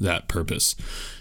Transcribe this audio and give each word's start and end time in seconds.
that 0.00 0.28
purpose? 0.28 0.74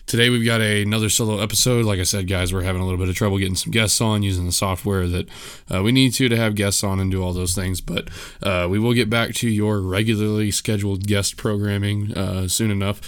Today 0.08 0.29
we've 0.29 0.46
got 0.46 0.61
a, 0.61 0.84
another 0.84 1.10
solo 1.10 1.39
episode. 1.39 1.84
Like 1.84 2.00
I 2.00 2.04
said, 2.04 2.28
guys, 2.28 2.54
we're 2.54 2.61
having 2.61 2.79
a 2.79 2.86
little 2.86 3.00
bit 3.00 3.10
of 3.10 3.16
trouble 3.16 3.39
getting 3.39 3.56
some 3.56 3.71
guests 3.71 4.00
on 4.00 4.21
using 4.21 4.46
the 4.46 4.52
software 4.52 5.07
that 5.07 5.28
uh, 5.74 5.82
we 5.82 5.92
need 5.92 6.14
to 6.14 6.29
to 6.29 6.38
have 6.38 6.54
guests 6.54 6.84
on 6.84 7.00
and 7.00 7.10
do 7.10 7.24
all 7.24 7.34
those 7.34 7.56
things. 7.56 7.82
But 7.82 8.10
uh, 8.43 8.68
we 8.70 8.78
will 8.78 8.93
get 8.93 9.10
back 9.10 9.34
to 9.36 9.50
your 9.50 9.82
regularly 9.82 10.52
scheduled 10.52 11.07
guest 11.07 11.38
programming 11.38 12.15
uh, 12.15 12.48
soon 12.48 12.70
enough. 12.70 13.02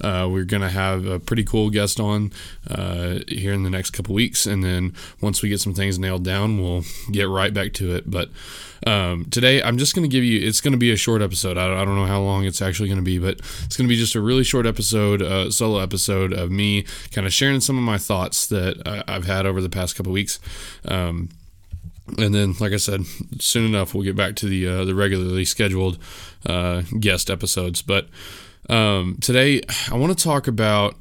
Uh, 0.00 0.28
we're 0.30 0.44
going 0.44 0.62
to 0.62 0.68
have 0.68 1.06
a 1.06 1.18
pretty 1.18 1.44
cool 1.44 1.70
guest 1.70 1.98
on 1.98 2.32
uh, 2.70 3.20
here 3.28 3.52
in 3.52 3.62
the 3.62 3.70
next 3.70 3.90
couple 3.90 4.14
weeks. 4.14 4.46
And 4.46 4.62
then 4.62 4.92
once 5.20 5.42
we 5.42 5.48
get 5.48 5.60
some 5.60 5.74
things 5.74 5.98
nailed 5.98 6.24
down, 6.24 6.62
we'll 6.62 6.84
get 7.10 7.28
right 7.28 7.52
back 7.52 7.72
to 7.74 7.94
it. 7.94 8.10
But 8.10 8.28
um, 8.86 9.26
today, 9.26 9.62
I'm 9.62 9.78
just 9.78 9.94
going 9.94 10.08
to 10.08 10.14
give 10.14 10.24
you, 10.24 10.46
it's 10.46 10.60
going 10.60 10.72
to 10.72 10.78
be 10.78 10.92
a 10.92 10.96
short 10.96 11.22
episode. 11.22 11.56
I, 11.56 11.80
I, 11.80 11.84
don't 11.84 11.96
know 11.96 12.06
how 12.06 12.20
long 12.20 12.44
it's 12.44 12.60
actually 12.60 12.88
going 12.88 12.98
to 12.98 13.04
be, 13.04 13.18
but 13.18 13.38
it's 13.64 13.76
going 13.76 13.88
to 13.88 13.92
be 13.92 13.96
just 13.96 14.14
a 14.14 14.20
really 14.20 14.44
short 14.44 14.66
episode, 14.66 15.22
uh, 15.22 15.50
solo 15.50 15.78
episode 15.78 16.32
of 16.44 16.50
me 16.50 16.84
kind 17.10 17.26
of 17.26 17.32
sharing 17.32 17.60
some 17.60 17.76
of 17.76 17.82
my 17.82 17.98
thoughts 17.98 18.46
that 18.46 18.82
I, 18.86 19.12
have 19.12 19.26
had 19.26 19.46
over 19.46 19.60
the 19.60 19.68
past 19.68 19.96
couple 19.96 20.12
weeks. 20.12 20.38
Um, 20.84 21.30
and 22.18 22.34
then, 22.34 22.54
like 22.60 22.72
I 22.72 22.76
said, 22.76 23.04
soon 23.38 23.64
enough 23.64 23.94
we'll 23.94 24.04
get 24.04 24.16
back 24.16 24.36
to 24.36 24.46
the 24.46 24.68
uh, 24.68 24.84
the 24.84 24.94
regularly 24.94 25.44
scheduled 25.44 25.98
uh, 26.46 26.82
guest 27.00 27.30
episodes. 27.30 27.82
But 27.82 28.08
um, 28.68 29.18
today, 29.20 29.62
I 29.90 29.96
want 29.96 30.16
to 30.16 30.22
talk 30.22 30.46
about 30.46 30.96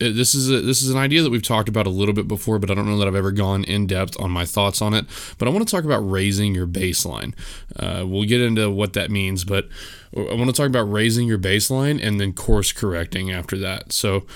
uh, 0.00 0.10
this 0.12 0.34
is 0.34 0.50
a, 0.50 0.60
this 0.60 0.82
is 0.82 0.90
an 0.90 0.96
idea 0.96 1.22
that 1.22 1.30
we've 1.30 1.42
talked 1.42 1.68
about 1.68 1.86
a 1.86 1.90
little 1.90 2.14
bit 2.14 2.28
before, 2.28 2.58
but 2.58 2.70
I 2.70 2.74
don't 2.74 2.86
know 2.86 2.98
that 2.98 3.08
I've 3.08 3.14
ever 3.14 3.32
gone 3.32 3.64
in 3.64 3.86
depth 3.86 4.18
on 4.20 4.30
my 4.30 4.44
thoughts 4.44 4.80
on 4.80 4.94
it. 4.94 5.06
But 5.38 5.48
I 5.48 5.50
want 5.50 5.66
to 5.66 5.70
talk 5.70 5.84
about 5.84 5.98
raising 5.98 6.54
your 6.54 6.66
baseline. 6.66 7.34
Uh, 7.76 8.06
we'll 8.06 8.24
get 8.24 8.40
into 8.40 8.70
what 8.70 8.92
that 8.92 9.10
means, 9.10 9.44
but 9.44 9.68
I 10.16 10.34
want 10.34 10.46
to 10.46 10.52
talk 10.52 10.66
about 10.66 10.90
raising 10.90 11.26
your 11.26 11.38
baseline 11.38 12.02
and 12.02 12.20
then 12.20 12.32
course 12.32 12.72
correcting 12.72 13.30
after 13.30 13.58
that. 13.58 13.92
So 13.92 14.26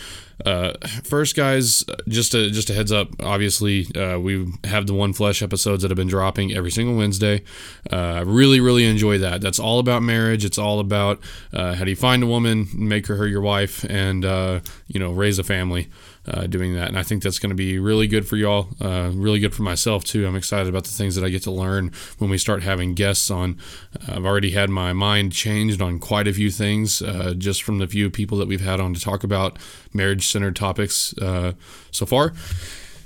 uh, 0.45 0.73
first, 1.05 1.37
guys, 1.37 1.85
just 2.09 2.35
a 2.35 2.51
just 2.51 2.71
a 2.71 2.75
heads 2.75 2.91
up. 2.91 3.09
Obviously, 3.21 3.87
uh, 3.95 4.19
we 4.19 4.53
have 4.65 4.87
the 4.87 4.95
one 4.95 5.13
flesh 5.13 5.43
episodes 5.43 5.83
that 5.83 5.91
have 5.91 5.97
been 5.97 6.09
dropping 6.09 6.53
every 6.53 6.71
single 6.71 6.97
Wednesday. 6.97 7.43
Uh, 7.91 8.25
really, 8.27 8.61
really 8.61 8.85
enjoy 8.85 9.19
that. 9.19 9.41
That's 9.41 9.59
all 9.59 9.79
about 9.79 10.03
marriage. 10.03 10.45
It's 10.45 10.59
all 10.59 10.81
about 10.81 11.21
uh, 11.53 11.75
how 11.75 11.85
do 11.85 11.91
you 11.91 11.97
find 11.97 12.23
a 12.23 12.27
woman, 12.27 12.69
make 12.75 13.07
her, 13.07 13.17
her 13.17 13.27
your 13.27 13.41
wife, 13.41 13.85
and 13.89 14.25
uh, 14.25 14.61
you 14.89 14.99
know 14.99 15.13
raise 15.13 15.39
a 15.39 15.45
family 15.45 15.89
uh, 16.27 16.47
doing 16.47 16.75
that. 16.75 16.89
And 16.89 16.99
I 16.99 17.03
think 17.03 17.23
that's 17.23 17.39
going 17.39 17.51
to 17.51 17.57
be 17.57 17.79
really 17.79 18.07
good 18.07 18.27
for 18.27 18.37
y'all, 18.37 18.69
uh, 18.81 19.11
really 19.13 19.41
good 19.41 19.55
for 19.55 19.63
myself 19.63 20.05
too. 20.05 20.27
I'm 20.27 20.37
excited 20.37 20.69
about 20.69 20.85
the 20.85 20.91
things 20.91 21.15
that 21.17 21.25
I 21.25 21.29
get 21.29 21.43
to 21.45 21.51
learn 21.51 21.93
when 22.19 22.31
we 22.31 22.39
start 22.39 22.63
having 22.63 22.95
guests 22.95 23.31
on. 23.31 23.59
Uh, 23.97 24.15
I've 24.17 24.25
already 24.25 24.53
had 24.53 24.71
my 24.71 24.93
mind 24.93 25.33
changed 25.33 25.83
on 25.83 25.99
quite 25.99 26.29
a 26.29 26.33
few 26.33 26.51
things 26.51 27.03
uh, 27.03 27.35
just 27.37 27.63
from 27.63 27.79
the 27.79 27.87
few 27.87 28.11
people 28.11 28.39
that 28.39 28.49
we've 28.49 28.61
had 28.61 28.81
on 28.81 28.95
to 28.95 29.01
talk 29.01 29.25
about 29.25 29.59
marriage 29.93 30.27
centered 30.27 30.55
topics 30.55 31.17
uh, 31.19 31.53
so 31.91 32.07
far. 32.07 32.33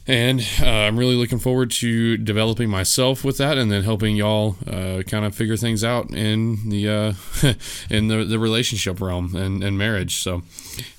And 0.09 0.47
uh, 0.63 0.67
I'm 0.67 0.97
really 0.97 1.17
looking 1.17 1.41
forward 1.41 1.73
to 1.73 2.17
developing 2.17 2.71
myself 2.71 3.25
with 3.25 3.39
that, 3.39 3.59
and 3.59 3.73
then 3.73 3.83
helping 3.83 4.15
y'all 4.15 4.53
kind 4.63 5.25
of 5.25 5.35
figure 5.35 5.57
things 5.57 5.83
out 5.83 6.13
in 6.13 6.69
the 6.69 7.17
in 7.91 8.07
the, 8.07 8.25
the 8.25 8.39
relationship 8.39 9.01
realm 9.01 9.35
and, 9.35 9.65
and 9.65 9.77
marriage. 9.77 10.19
So, 10.19 10.43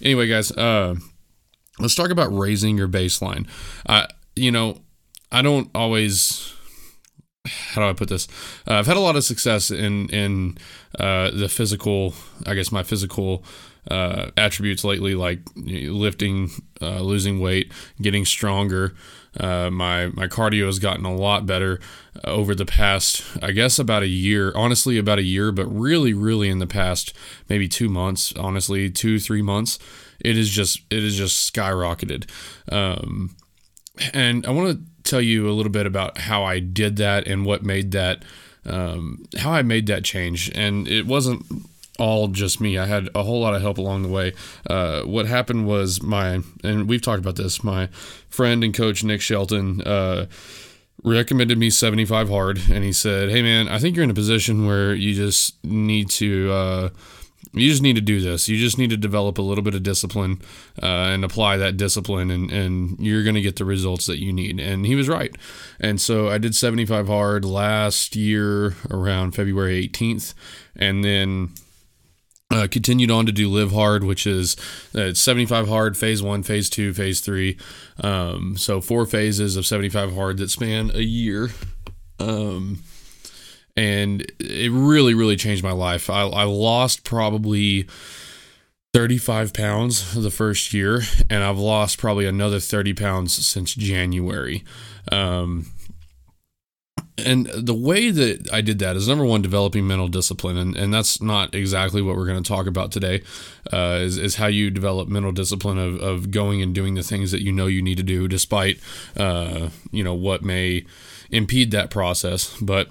anyway, 0.01 0.27
guys, 0.27 0.51
let's 1.79 1.95
talk 1.95 2.09
about 2.09 2.35
raising 2.35 2.77
your 2.77 2.87
baseline. 2.87 3.47
Uh, 3.85 4.07
you 4.35 4.51
know, 4.51 4.81
I 5.31 5.41
don't 5.41 5.69
always. 5.75 6.53
How 7.45 7.81
do 7.81 7.87
I 7.87 7.93
put 7.93 8.09
this? 8.09 8.27
Uh, 8.67 8.73
I've 8.73 8.87
had 8.87 8.97
a 8.97 9.01
lot 9.01 9.15
of 9.15 9.23
success 9.23 9.71
in 9.71 10.09
in 10.09 10.57
uh, 10.99 11.31
the 11.31 11.49
physical. 11.49 12.13
I 12.45 12.55
guess 12.55 12.71
my 12.71 12.83
physical 12.83 13.43
uh, 13.89 14.31
attributes 14.35 14.83
lately, 14.83 15.15
like 15.15 15.39
lifting, 15.55 16.49
uh, 16.81 16.99
losing 16.99 17.39
weight, 17.39 17.71
getting 18.01 18.25
stronger. 18.25 18.93
Uh, 19.39 19.69
my 19.69 20.07
my 20.07 20.27
cardio 20.27 20.65
has 20.65 20.79
gotten 20.79 21.05
a 21.05 21.13
lot 21.13 21.45
better 21.45 21.79
over 22.23 22.55
the 22.55 22.65
past, 22.65 23.23
I 23.41 23.51
guess, 23.51 23.79
about 23.79 24.03
a 24.03 24.07
year. 24.07 24.51
Honestly, 24.55 24.97
about 24.97 25.19
a 25.19 25.23
year, 25.23 25.51
but 25.51 25.67
really, 25.67 26.13
really 26.13 26.49
in 26.49 26.59
the 26.59 26.67
past 26.67 27.13
maybe 27.47 27.67
two 27.67 27.87
months. 27.87 28.33
Honestly, 28.33 28.89
two 28.89 29.19
three 29.19 29.41
months 29.41 29.79
it 30.19 30.37
is 30.37 30.49
just 30.49 30.81
it 30.89 31.03
is 31.03 31.15
just 31.15 31.53
skyrocketed. 31.53 32.29
Um, 32.71 33.35
and 34.13 34.45
I 34.45 34.51
want 34.51 34.77
to 34.77 35.09
tell 35.09 35.21
you 35.21 35.49
a 35.49 35.53
little 35.53 35.71
bit 35.71 35.85
about 35.85 36.17
how 36.17 36.43
I 36.43 36.59
did 36.59 36.97
that 36.97 37.27
and 37.27 37.45
what 37.45 37.63
made 37.63 37.91
that 37.91 38.23
um, 38.65 39.25
how 39.37 39.51
I 39.51 39.61
made 39.61 39.87
that 39.87 40.03
change. 40.03 40.51
And 40.53 40.87
it 40.87 41.07
wasn't 41.07 41.45
all 41.97 42.27
just 42.27 42.61
me. 42.61 42.77
I 42.77 42.85
had 42.85 43.09
a 43.15 43.23
whole 43.23 43.39
lot 43.39 43.55
of 43.55 43.61
help 43.61 43.77
along 43.77 44.03
the 44.03 44.09
way. 44.09 44.33
Uh, 44.69 45.01
what 45.01 45.25
happened 45.25 45.67
was 45.67 46.01
my 46.01 46.41
and 46.63 46.87
we've 46.87 47.01
talked 47.01 47.19
about 47.19 47.35
this. 47.35 47.63
My 47.63 47.87
friend 48.29 48.63
and 48.63 48.73
coach 48.73 49.03
Nick 49.03 49.21
Shelton. 49.21 49.81
Uh, 49.81 50.27
recommended 51.03 51.59
me 51.59 51.69
75 51.69 52.27
hard 52.27 52.59
and 52.71 52.83
he 52.83 52.91
said 52.91 53.29
hey 53.29 53.43
man 53.43 53.67
i 53.67 53.77
think 53.77 53.95
you're 53.95 54.03
in 54.03 54.09
a 54.09 54.15
position 54.15 54.65
where 54.65 54.95
you 54.95 55.13
just 55.13 55.63
need 55.63 56.09
to 56.09 56.51
uh, 56.51 56.89
you 57.53 57.69
just 57.69 57.81
need 57.81 57.95
to 57.95 58.01
do 58.01 58.19
this. 58.21 58.49
You 58.49 58.57
just 58.57 58.77
need 58.77 58.89
to 58.89 58.97
develop 58.97 59.37
a 59.37 59.41
little 59.41 59.63
bit 59.63 59.75
of 59.75 59.83
discipline 59.83 60.41
uh, 60.81 60.85
and 60.85 61.23
apply 61.23 61.57
that 61.57 61.77
discipline, 61.77 62.29
and, 62.31 62.51
and 62.51 62.99
you're 62.99 63.23
going 63.23 63.35
to 63.35 63.41
get 63.41 63.55
the 63.55 63.65
results 63.65 64.05
that 64.07 64.19
you 64.19 64.33
need. 64.33 64.59
And 64.59 64.85
he 64.85 64.95
was 64.95 65.07
right. 65.07 65.35
And 65.79 65.99
so 65.99 66.29
I 66.29 66.37
did 66.37 66.55
75 66.55 67.07
hard 67.07 67.45
last 67.45 68.15
year 68.15 68.75
around 68.89 69.31
February 69.31 69.87
18th, 69.87 70.33
and 70.75 71.03
then 71.03 71.53
uh, 72.49 72.67
continued 72.69 73.11
on 73.11 73.25
to 73.25 73.31
do 73.31 73.49
live 73.49 73.71
hard, 73.71 74.03
which 74.03 74.25
is 74.25 74.55
uh, 74.95 75.13
75 75.13 75.67
hard, 75.67 75.97
phase 75.97 76.23
one, 76.23 76.43
phase 76.43 76.69
two, 76.69 76.93
phase 76.93 77.19
three. 77.19 77.57
Um, 78.01 78.55
so 78.57 78.81
four 78.81 79.05
phases 79.05 79.55
of 79.57 79.65
75 79.65 80.15
hard 80.15 80.37
that 80.37 80.49
span 80.49 80.91
a 80.93 81.01
year. 81.01 81.49
Um, 82.19 82.83
and 83.77 84.25
it 84.39 84.71
really, 84.71 85.13
really 85.13 85.35
changed 85.35 85.63
my 85.63 85.71
life. 85.71 86.09
I, 86.09 86.23
I 86.23 86.43
lost 86.43 87.03
probably 87.03 87.87
35 88.93 89.53
pounds 89.53 90.15
the 90.15 90.31
first 90.31 90.73
year, 90.73 91.01
and 91.29 91.43
I've 91.43 91.59
lost 91.59 91.99
probably 91.99 92.25
another 92.25 92.59
30 92.59 92.95
pounds 92.95 93.45
since 93.45 93.75
January. 93.75 94.63
Um, 95.11 95.67
and 97.19 97.45
the 97.47 97.73
way 97.73 98.09
that 98.09 98.51
I 98.51 98.61
did 98.61 98.79
that 98.79 98.95
is 98.95 99.07
number 99.07 99.25
one, 99.25 99.43
developing 99.43 99.85
mental 99.85 100.07
discipline, 100.07 100.57
and, 100.57 100.75
and 100.75 100.91
that's 100.91 101.21
not 101.21 101.53
exactly 101.53 102.01
what 102.01 102.15
we're 102.15 102.27
going 102.27 102.41
to 102.41 102.47
talk 102.47 102.65
about 102.65 102.91
today. 102.91 103.21
Uh, 103.71 103.99
is, 104.01 104.17
is 104.17 104.35
how 104.35 104.47
you 104.47 104.71
develop 104.71 105.07
mental 105.07 105.31
discipline 105.31 105.77
of, 105.77 105.99
of 106.01 106.31
going 106.31 106.61
and 106.61 106.73
doing 106.73 106.95
the 106.95 107.03
things 107.03 107.31
that 107.31 107.43
you 107.43 107.51
know 107.51 107.67
you 107.67 107.81
need 107.81 107.97
to 107.97 108.03
do, 108.03 108.27
despite 108.27 108.79
uh, 109.15 109.69
you 109.91 110.03
know 110.03 110.13
what 110.13 110.43
may 110.43 110.85
impede 111.31 111.71
that 111.71 111.89
process. 111.89 112.55
But 112.61 112.89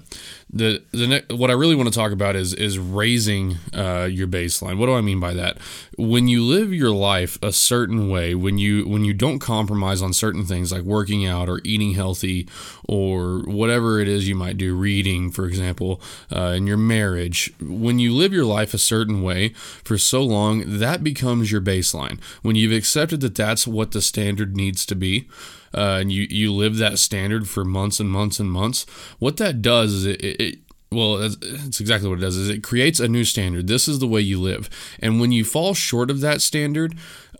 the 0.49 0.81
the 0.91 1.07
ne- 1.07 1.35
what 1.35 1.49
I 1.49 1.53
really 1.53 1.75
want 1.75 1.91
to 1.91 1.97
talk 1.97 2.11
about 2.11 2.35
is 2.35 2.53
is 2.53 2.79
raising 2.79 3.57
uh, 3.73 4.07
your 4.09 4.27
baseline. 4.27 4.77
What 4.77 4.85
do 4.85 4.93
I 4.93 5.01
mean 5.01 5.19
by 5.19 5.33
that? 5.33 5.57
When 5.97 6.27
you 6.27 6.43
live 6.43 6.73
your 6.73 6.91
life 6.91 7.37
a 7.41 7.51
certain 7.51 8.09
way, 8.09 8.33
when 8.33 8.57
you 8.57 8.87
when 8.87 9.03
you 9.03 9.13
don't 9.13 9.39
compromise 9.39 10.01
on 10.01 10.13
certain 10.13 10.45
things 10.45 10.71
like 10.71 10.83
working 10.83 11.25
out 11.25 11.49
or 11.49 11.59
eating 11.63 11.93
healthy 11.93 12.47
or 12.87 13.39
whatever 13.39 13.99
it 13.99 14.07
is 14.07 14.29
you 14.29 14.35
might 14.35 14.57
do, 14.57 14.73
reading, 14.73 15.31
for 15.31 15.45
example, 15.45 16.01
uh, 16.33 16.53
in 16.55 16.65
your 16.65 16.77
marriage, 16.77 17.53
when 17.59 17.99
you 17.99 18.13
live 18.13 18.31
your 18.31 18.45
life 18.45 18.73
a 18.73 18.77
certain 18.77 19.21
way 19.21 19.49
for 19.83 19.97
so 19.97 20.23
long, 20.23 20.63
that 20.79 21.03
becomes 21.03 21.51
your 21.51 21.61
baseline. 21.61 22.21
When 22.41 22.55
you've 22.55 22.71
accepted 22.71 23.19
that 23.21 23.35
that's 23.35 23.67
what 23.67 23.91
the 23.91 24.01
standard 24.01 24.55
needs 24.55 24.85
to 24.85 24.95
be, 24.95 25.27
uh, 25.73 25.97
and 26.01 26.11
you 26.11 26.27
you 26.29 26.53
live 26.53 26.77
that 26.77 26.99
standard 26.99 27.47
for 27.47 27.63
months 27.63 27.99
and 27.99 28.09
months 28.09 28.39
and 28.39 28.51
months, 28.51 28.85
what 29.19 29.37
that 29.37 29.61
does 29.61 29.93
is 29.93 30.05
it, 30.05 30.21
it 30.21 30.59
well, 30.91 31.21
it's 31.21 31.81
exactly 31.81 32.09
what 32.09 32.19
it 32.19 32.21
does. 32.21 32.37
Is 32.37 32.49
it 32.49 32.63
creates 32.63 32.99
a 32.99 33.09
new 33.09 33.25
standard. 33.25 33.67
This 33.67 33.87
is 33.87 33.99
the 33.99 34.07
way 34.07 34.21
you 34.21 34.39
live, 34.39 34.69
and 34.99 35.19
when 35.19 35.31
you 35.31 35.43
fall 35.43 35.73
short 35.73 36.09
of 36.09 36.21
that 36.21 36.41
standard, 36.41 36.95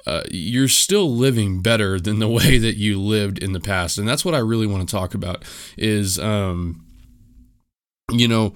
uh, 0.06 0.24
you're 0.32 0.68
still 0.68 1.14
living 1.14 1.62
better 1.62 2.00
than 2.00 2.20
the 2.20 2.28
way 2.30 2.58
that 2.58 2.76
you 2.76 3.00
lived 3.00 3.42
in 3.42 3.54
the 3.54 3.60
past, 3.60 3.98
and 3.98 4.08
that's 4.08 4.26
what 4.26 4.36
I 4.36 4.40
really 4.40 4.68
want 4.68 4.88
to 4.88 4.92
talk 4.94 5.14
about. 5.14 5.44
Is 5.78 6.20
um, 6.20 6.86
you 8.12 8.28
know 8.28 8.54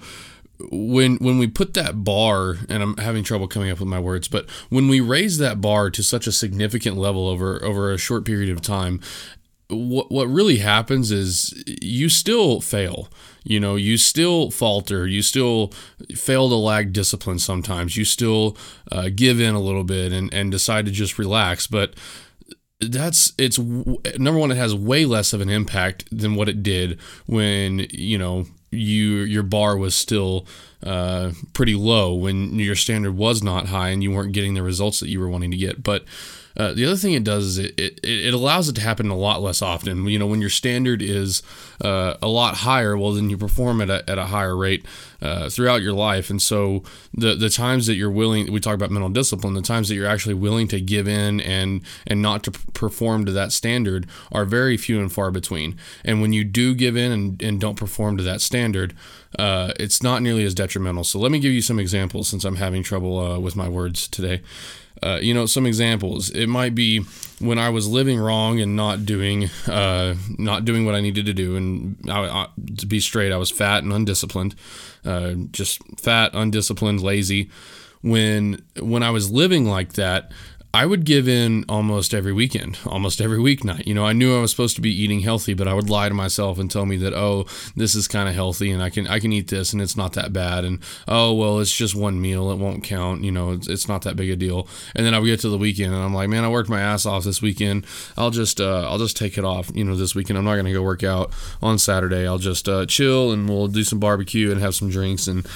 when 0.70 1.16
when 1.16 1.38
we 1.38 1.46
put 1.46 1.74
that 1.74 2.04
bar, 2.04 2.58
and 2.68 2.82
I'm 2.82 2.96
having 2.98 3.24
trouble 3.24 3.48
coming 3.48 3.70
up 3.70 3.80
with 3.80 3.88
my 3.88 3.98
words, 3.98 4.28
but 4.28 4.48
when 4.68 4.88
we 4.88 5.00
raise 5.00 5.38
that 5.38 5.60
bar 5.60 5.90
to 5.90 6.02
such 6.02 6.26
a 6.26 6.32
significant 6.32 6.96
level 6.96 7.28
over 7.28 7.62
over 7.64 7.92
a 7.92 7.98
short 7.98 8.24
period 8.24 8.50
of 8.50 8.60
time, 8.60 9.00
what 9.68 10.10
what 10.10 10.28
really 10.28 10.58
happens 10.58 11.10
is 11.10 11.62
you 11.66 12.08
still 12.08 12.60
fail. 12.60 13.08
You 13.44 13.58
know, 13.58 13.76
you 13.76 13.96
still 13.96 14.50
falter. 14.50 15.06
You 15.06 15.22
still 15.22 15.72
fail 16.14 16.48
to 16.48 16.54
lack 16.54 16.92
discipline 16.92 17.38
sometimes. 17.38 17.96
You 17.96 18.04
still 18.04 18.56
uh, 18.90 19.08
give 19.14 19.40
in 19.40 19.54
a 19.54 19.60
little 19.60 19.84
bit 19.84 20.12
and 20.12 20.32
and 20.32 20.50
decide 20.50 20.86
to 20.86 20.92
just 20.92 21.18
relax, 21.18 21.66
but 21.66 21.94
that's 22.80 23.32
it's 23.38 23.58
number 23.58 24.38
one 24.38 24.50
it 24.50 24.56
has 24.56 24.74
way 24.74 25.04
less 25.04 25.32
of 25.32 25.40
an 25.40 25.48
impact 25.48 26.04
than 26.10 26.34
what 26.34 26.48
it 26.48 26.62
did 26.62 26.98
when 27.26 27.86
you 27.90 28.18
know 28.18 28.46
you 28.70 29.18
your 29.18 29.42
bar 29.42 29.76
was 29.76 29.94
still 29.94 30.46
uh, 30.82 31.30
pretty 31.52 31.74
low 31.74 32.12
when 32.12 32.58
your 32.58 32.74
standard 32.74 33.16
was 33.16 33.42
not 33.42 33.66
high 33.66 33.90
and 33.90 34.02
you 34.02 34.10
weren't 34.10 34.32
getting 34.32 34.54
the 34.54 34.62
results 34.62 34.98
that 34.98 35.08
you 35.08 35.20
were 35.20 35.28
wanting 35.28 35.50
to 35.50 35.56
get 35.56 35.82
but 35.82 36.04
uh, 36.56 36.72
the 36.72 36.84
other 36.84 36.96
thing 36.96 37.14
it 37.14 37.24
does 37.24 37.44
is 37.46 37.58
it, 37.58 37.78
it, 37.78 38.00
it 38.04 38.34
allows 38.34 38.68
it 38.68 38.74
to 38.76 38.80
happen 38.80 39.08
a 39.08 39.16
lot 39.16 39.42
less 39.42 39.62
often. 39.62 40.06
You 40.06 40.18
know, 40.18 40.26
when 40.26 40.40
your 40.40 40.50
standard 40.50 41.02
is 41.02 41.42
uh, 41.80 42.14
a 42.20 42.28
lot 42.28 42.56
higher, 42.56 42.96
well, 42.96 43.12
then 43.12 43.30
you 43.30 43.38
perform 43.38 43.80
at 43.80 43.90
a, 43.90 44.08
at 44.08 44.18
a 44.18 44.26
higher 44.26 44.56
rate 44.56 44.84
uh, 45.20 45.48
throughout 45.48 45.82
your 45.82 45.92
life. 45.92 46.30
And 46.30 46.40
so 46.42 46.82
the 47.14 47.34
the 47.34 47.48
times 47.48 47.86
that 47.86 47.94
you're 47.94 48.10
willing, 48.10 48.52
we 48.52 48.60
talk 48.60 48.74
about 48.74 48.90
mental 48.90 49.08
discipline, 49.08 49.54
the 49.54 49.62
times 49.62 49.88
that 49.88 49.94
you're 49.94 50.06
actually 50.06 50.34
willing 50.34 50.68
to 50.68 50.80
give 50.80 51.08
in 51.08 51.40
and 51.40 51.82
and 52.06 52.20
not 52.20 52.42
to 52.44 52.50
perform 52.50 53.24
to 53.26 53.32
that 53.32 53.52
standard 53.52 54.06
are 54.30 54.44
very 54.44 54.76
few 54.76 55.00
and 55.00 55.12
far 55.12 55.30
between. 55.30 55.76
And 56.04 56.20
when 56.20 56.32
you 56.32 56.44
do 56.44 56.74
give 56.74 56.96
in 56.96 57.12
and, 57.12 57.42
and 57.42 57.60
don't 57.60 57.76
perform 57.76 58.16
to 58.18 58.22
that 58.24 58.40
standard, 58.40 58.94
uh, 59.38 59.72
it's 59.78 60.02
not 60.02 60.22
nearly 60.22 60.44
as 60.44 60.54
detrimental. 60.54 61.04
So 61.04 61.18
let 61.18 61.30
me 61.30 61.38
give 61.38 61.52
you 61.52 61.62
some 61.62 61.78
examples 61.78 62.28
since 62.28 62.44
I'm 62.44 62.56
having 62.56 62.82
trouble 62.82 63.18
uh, 63.18 63.38
with 63.38 63.56
my 63.56 63.68
words 63.68 64.08
today. 64.08 64.42
Uh, 65.02 65.18
you 65.20 65.34
know, 65.34 65.46
some 65.46 65.66
examples. 65.66 66.30
It 66.30 66.46
might 66.46 66.74
be 66.74 67.00
when 67.40 67.58
I 67.58 67.70
was 67.70 67.88
living 67.88 68.20
wrong 68.20 68.60
and 68.60 68.76
not 68.76 69.04
doing, 69.04 69.50
uh, 69.66 70.14
not 70.38 70.64
doing 70.64 70.86
what 70.86 70.94
I 70.94 71.00
needed 71.00 71.26
to 71.26 71.34
do. 71.34 71.56
And 71.56 71.96
I, 72.08 72.20
I, 72.20 72.48
to 72.78 72.86
be 72.86 73.00
straight, 73.00 73.32
I 73.32 73.36
was 73.36 73.50
fat 73.50 73.82
and 73.82 73.92
undisciplined, 73.92 74.54
uh, 75.04 75.32
just 75.50 75.82
fat, 75.98 76.30
undisciplined, 76.34 77.02
lazy. 77.02 77.50
When 78.02 78.62
when 78.80 79.02
I 79.02 79.10
was 79.10 79.30
living 79.30 79.64
like 79.64 79.92
that, 79.92 80.32
I 80.74 80.86
would 80.86 81.04
give 81.04 81.28
in 81.28 81.66
almost 81.68 82.14
every 82.14 82.32
weekend, 82.32 82.78
almost 82.86 83.20
every 83.20 83.38
weeknight. 83.38 83.86
You 83.86 83.92
know, 83.92 84.06
I 84.06 84.14
knew 84.14 84.36
I 84.36 84.40
was 84.40 84.50
supposed 84.50 84.74
to 84.76 84.82
be 84.82 84.90
eating 84.90 85.20
healthy, 85.20 85.52
but 85.52 85.68
I 85.68 85.74
would 85.74 85.90
lie 85.90 86.08
to 86.08 86.14
myself 86.14 86.58
and 86.58 86.70
tell 86.70 86.86
me 86.86 86.96
that, 86.98 87.12
oh, 87.12 87.44
this 87.76 87.94
is 87.94 88.08
kind 88.08 88.26
of 88.26 88.34
healthy 88.34 88.70
and 88.70 88.82
I 88.82 88.88
can 88.88 89.06
I 89.06 89.18
can 89.18 89.32
eat 89.32 89.48
this 89.48 89.72
and 89.72 89.82
it's 89.82 89.96
not 89.96 90.14
that 90.14 90.32
bad. 90.32 90.64
And 90.64 90.78
oh 91.06 91.34
well, 91.34 91.60
it's 91.60 91.76
just 91.76 91.94
one 91.94 92.20
meal, 92.20 92.50
it 92.50 92.56
won't 92.56 92.84
count. 92.84 93.22
You 93.22 93.32
know, 93.32 93.52
it's, 93.52 93.68
it's 93.68 93.88
not 93.88 94.02
that 94.02 94.16
big 94.16 94.30
a 94.30 94.36
deal. 94.36 94.66
And 94.94 95.04
then 95.04 95.12
I 95.12 95.18
would 95.18 95.26
get 95.26 95.40
to 95.40 95.50
the 95.50 95.58
weekend 95.58 95.94
and 95.94 96.02
I'm 96.02 96.14
like, 96.14 96.30
man, 96.30 96.44
I 96.44 96.48
worked 96.48 96.70
my 96.70 96.80
ass 96.80 97.04
off 97.04 97.24
this 97.24 97.42
weekend. 97.42 97.86
I'll 98.16 98.30
just 98.30 98.60
uh, 98.60 98.88
I'll 98.88 98.98
just 98.98 99.16
take 99.16 99.36
it 99.36 99.44
off. 99.44 99.70
You 99.74 99.84
know, 99.84 99.94
this 99.94 100.14
weekend 100.14 100.38
I'm 100.38 100.44
not 100.44 100.56
gonna 100.56 100.72
go 100.72 100.82
work 100.82 101.04
out 101.04 101.32
on 101.60 101.78
Saturday. 101.78 102.26
I'll 102.26 102.38
just 102.38 102.66
uh, 102.66 102.86
chill 102.86 103.30
and 103.30 103.46
we'll 103.46 103.68
do 103.68 103.84
some 103.84 103.98
barbecue 103.98 104.50
and 104.50 104.60
have 104.60 104.74
some 104.74 104.88
drinks 104.88 105.26
and 105.26 105.46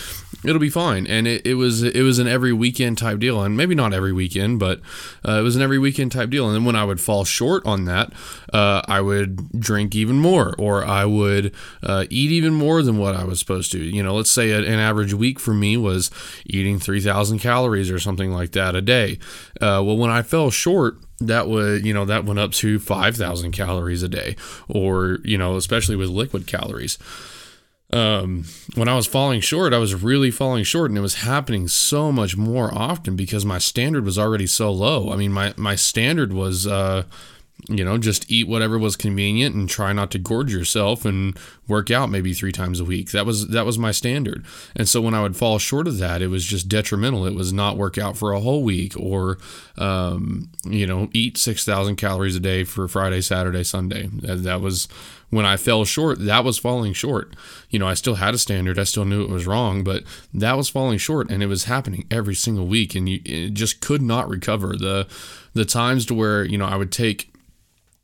it'll 0.44 0.60
be 0.60 0.70
fine. 0.70 1.06
And 1.06 1.26
it, 1.26 1.46
it 1.46 1.54
was 1.54 1.82
it 1.82 2.02
was 2.02 2.18
an 2.18 2.28
every 2.28 2.52
weekend 2.52 2.98
type 2.98 3.18
deal, 3.18 3.42
and 3.42 3.56
maybe 3.56 3.74
not 3.74 3.92
every 3.92 4.12
weekend, 4.12 4.58
but 4.58 4.80
uh, 5.26 5.32
it 5.32 5.42
was 5.42 5.56
an 5.56 5.62
every 5.62 5.78
weekend 5.78 6.12
type 6.12 6.30
deal. 6.30 6.46
And 6.46 6.54
then 6.54 6.64
when 6.64 6.76
I 6.76 6.84
would 6.84 7.00
fall 7.00 7.24
short 7.24 7.64
on 7.66 7.84
that, 7.84 8.12
uh, 8.52 8.82
I 8.86 9.00
would 9.00 9.60
drink 9.60 9.94
even 9.94 10.16
more, 10.16 10.54
or 10.58 10.84
I 10.84 11.04
would 11.04 11.54
uh, 11.82 12.06
eat 12.10 12.30
even 12.30 12.54
more 12.54 12.82
than 12.82 12.98
what 12.98 13.14
I 13.14 13.24
was 13.24 13.38
supposed 13.38 13.72
to. 13.72 13.78
You 13.78 14.02
know, 14.02 14.14
let's 14.14 14.30
say 14.30 14.52
an 14.52 14.78
average 14.78 15.14
week 15.14 15.40
for 15.40 15.54
me 15.54 15.76
was 15.76 16.10
eating 16.46 16.78
three 16.78 17.00
thousand 17.00 17.38
calories 17.38 17.90
or 17.90 17.98
something 17.98 18.32
like 18.32 18.52
that 18.52 18.74
a 18.74 18.82
day. 18.82 19.18
Uh, 19.60 19.82
well, 19.84 19.96
when 19.96 20.10
I 20.10 20.22
fell 20.22 20.50
short, 20.50 20.98
that 21.20 21.48
would 21.48 21.84
you 21.84 21.94
know 21.94 22.04
that 22.04 22.24
went 22.24 22.38
up 22.38 22.52
to 22.52 22.78
5000 22.78 23.52
calories 23.52 24.02
a 24.02 24.08
day 24.08 24.36
or 24.68 25.18
you 25.24 25.38
know 25.38 25.56
especially 25.56 25.96
with 25.96 26.10
liquid 26.10 26.46
calories 26.46 26.98
um, 27.96 28.44
when 28.74 28.88
I 28.88 28.94
was 28.94 29.06
falling 29.06 29.40
short, 29.40 29.72
I 29.72 29.78
was 29.78 29.94
really 29.94 30.30
falling 30.30 30.64
short, 30.64 30.90
and 30.90 30.98
it 30.98 31.02
was 31.02 31.16
happening 31.16 31.66
so 31.66 32.12
much 32.12 32.36
more 32.36 32.72
often 32.72 33.16
because 33.16 33.44
my 33.46 33.58
standard 33.58 34.04
was 34.04 34.18
already 34.18 34.46
so 34.46 34.70
low. 34.70 35.12
I 35.12 35.16
mean, 35.16 35.32
my 35.32 35.54
my 35.56 35.76
standard 35.76 36.32
was, 36.32 36.66
uh, 36.66 37.04
you 37.68 37.84
know, 37.84 37.98
just 37.98 38.30
eat 38.30 38.46
whatever 38.46 38.78
was 38.78 38.96
convenient 38.96 39.54
and 39.54 39.68
try 39.68 39.92
not 39.92 40.10
to 40.12 40.18
gorge 40.18 40.52
yourself 40.52 41.04
and 41.04 41.36
work 41.66 41.90
out 41.90 42.10
maybe 42.10 42.32
three 42.32 42.52
times 42.52 42.78
a 42.78 42.84
week. 42.84 43.10
That 43.10 43.26
was 43.26 43.48
that 43.48 43.66
was 43.66 43.78
my 43.78 43.90
standard. 43.90 44.44
And 44.76 44.88
so 44.88 45.00
when 45.00 45.14
I 45.14 45.22
would 45.22 45.36
fall 45.36 45.58
short 45.58 45.88
of 45.88 45.98
that, 45.98 46.22
it 46.22 46.28
was 46.28 46.44
just 46.44 46.68
detrimental. 46.68 47.26
It 47.26 47.34
was 47.34 47.52
not 47.52 47.76
work 47.76 47.98
out 47.98 48.16
for 48.16 48.32
a 48.32 48.40
whole 48.40 48.62
week 48.62 48.94
or, 48.96 49.38
um, 49.78 50.50
you 50.64 50.86
know, 50.86 51.08
eat 51.12 51.38
six 51.38 51.64
thousand 51.64 51.96
calories 51.96 52.36
a 52.36 52.40
day 52.40 52.62
for 52.62 52.86
Friday, 52.86 53.20
Saturday, 53.20 53.64
Sunday. 53.64 54.10
That, 54.12 54.44
that 54.44 54.60
was 54.60 54.86
when 55.30 55.44
I 55.44 55.56
fell 55.56 55.84
short, 55.84 56.24
that 56.24 56.44
was 56.44 56.58
falling 56.58 56.92
short. 56.92 57.34
You 57.70 57.80
know, 57.80 57.88
I 57.88 57.94
still 57.94 58.14
had 58.14 58.34
a 58.34 58.38
standard. 58.38 58.78
I 58.78 58.84
still 58.84 59.04
knew 59.04 59.24
it 59.24 59.30
was 59.30 59.46
wrong, 59.46 59.82
but 59.82 60.04
that 60.32 60.56
was 60.56 60.68
falling 60.68 60.98
short 60.98 61.30
and 61.30 61.42
it 61.42 61.46
was 61.46 61.64
happening 61.64 62.06
every 62.12 62.34
single 62.34 62.66
week 62.66 62.94
and 62.94 63.08
you 63.08 63.50
just 63.50 63.80
could 63.80 64.02
not 64.02 64.28
recover. 64.28 64.76
The 64.76 65.08
the 65.52 65.64
times 65.64 66.06
to 66.06 66.14
where, 66.14 66.44
you 66.44 66.58
know, 66.58 66.66
I 66.66 66.76
would 66.76 66.92
take 66.92 67.32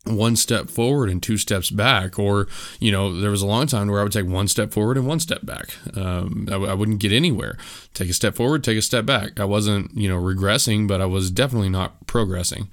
one 0.05 0.35
step 0.35 0.69
forward 0.69 1.09
and 1.09 1.23
two 1.23 1.37
steps 1.37 1.71
back 1.71 2.19
or 2.19 2.49
you 2.81 2.91
know 2.91 3.21
there 3.21 3.31
was 3.31 3.43
a 3.43 3.47
long 3.47 3.69
time 3.69 3.89
where 3.89 4.01
i 4.01 4.03
would 4.03 4.13
take 4.13 4.27
one 4.27 4.49
step 4.49 4.73
forward 4.73 4.97
and 4.97 5.07
one 5.07 5.21
step 5.21 5.47
back 5.47 5.77
um, 5.97 6.49
I, 6.51 6.57
I 6.57 6.75
wouldn't 6.75 6.99
get 6.99 7.13
anywhere 7.13 7.57
take 7.95 8.11
a 8.11 8.13
step 8.13 8.35
forward 8.35 8.65
take 8.65 8.77
a 8.77 8.83
step 8.83 9.07
back 9.07 9.39
i 9.39 9.45
wasn't 9.45 9.97
you 9.97 10.09
know 10.09 10.21
regressing 10.21 10.89
but 10.89 11.01
i 11.01 11.07
was 11.07 11.31
definitely 11.31 11.69
not 11.69 12.07
progressing 12.09 12.69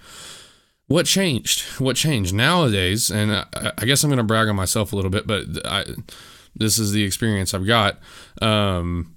what 0.90 1.06
changed? 1.06 1.62
What 1.80 1.96
changed 1.96 2.34
nowadays? 2.34 3.12
And 3.12 3.32
I, 3.32 3.46
I 3.78 3.86
guess 3.86 4.04
I'm 4.04 4.10
going 4.10 4.18
to 4.18 4.24
brag 4.24 4.48
on 4.48 4.56
myself 4.56 4.92
a 4.92 4.96
little 4.96 5.12
bit, 5.12 5.28
but 5.28 5.46
I, 5.64 5.86
this 6.56 6.80
is 6.80 6.92
the 6.92 7.04
experience 7.04 7.54
I've 7.54 7.68
got. 7.68 8.00
Um, 8.42 9.14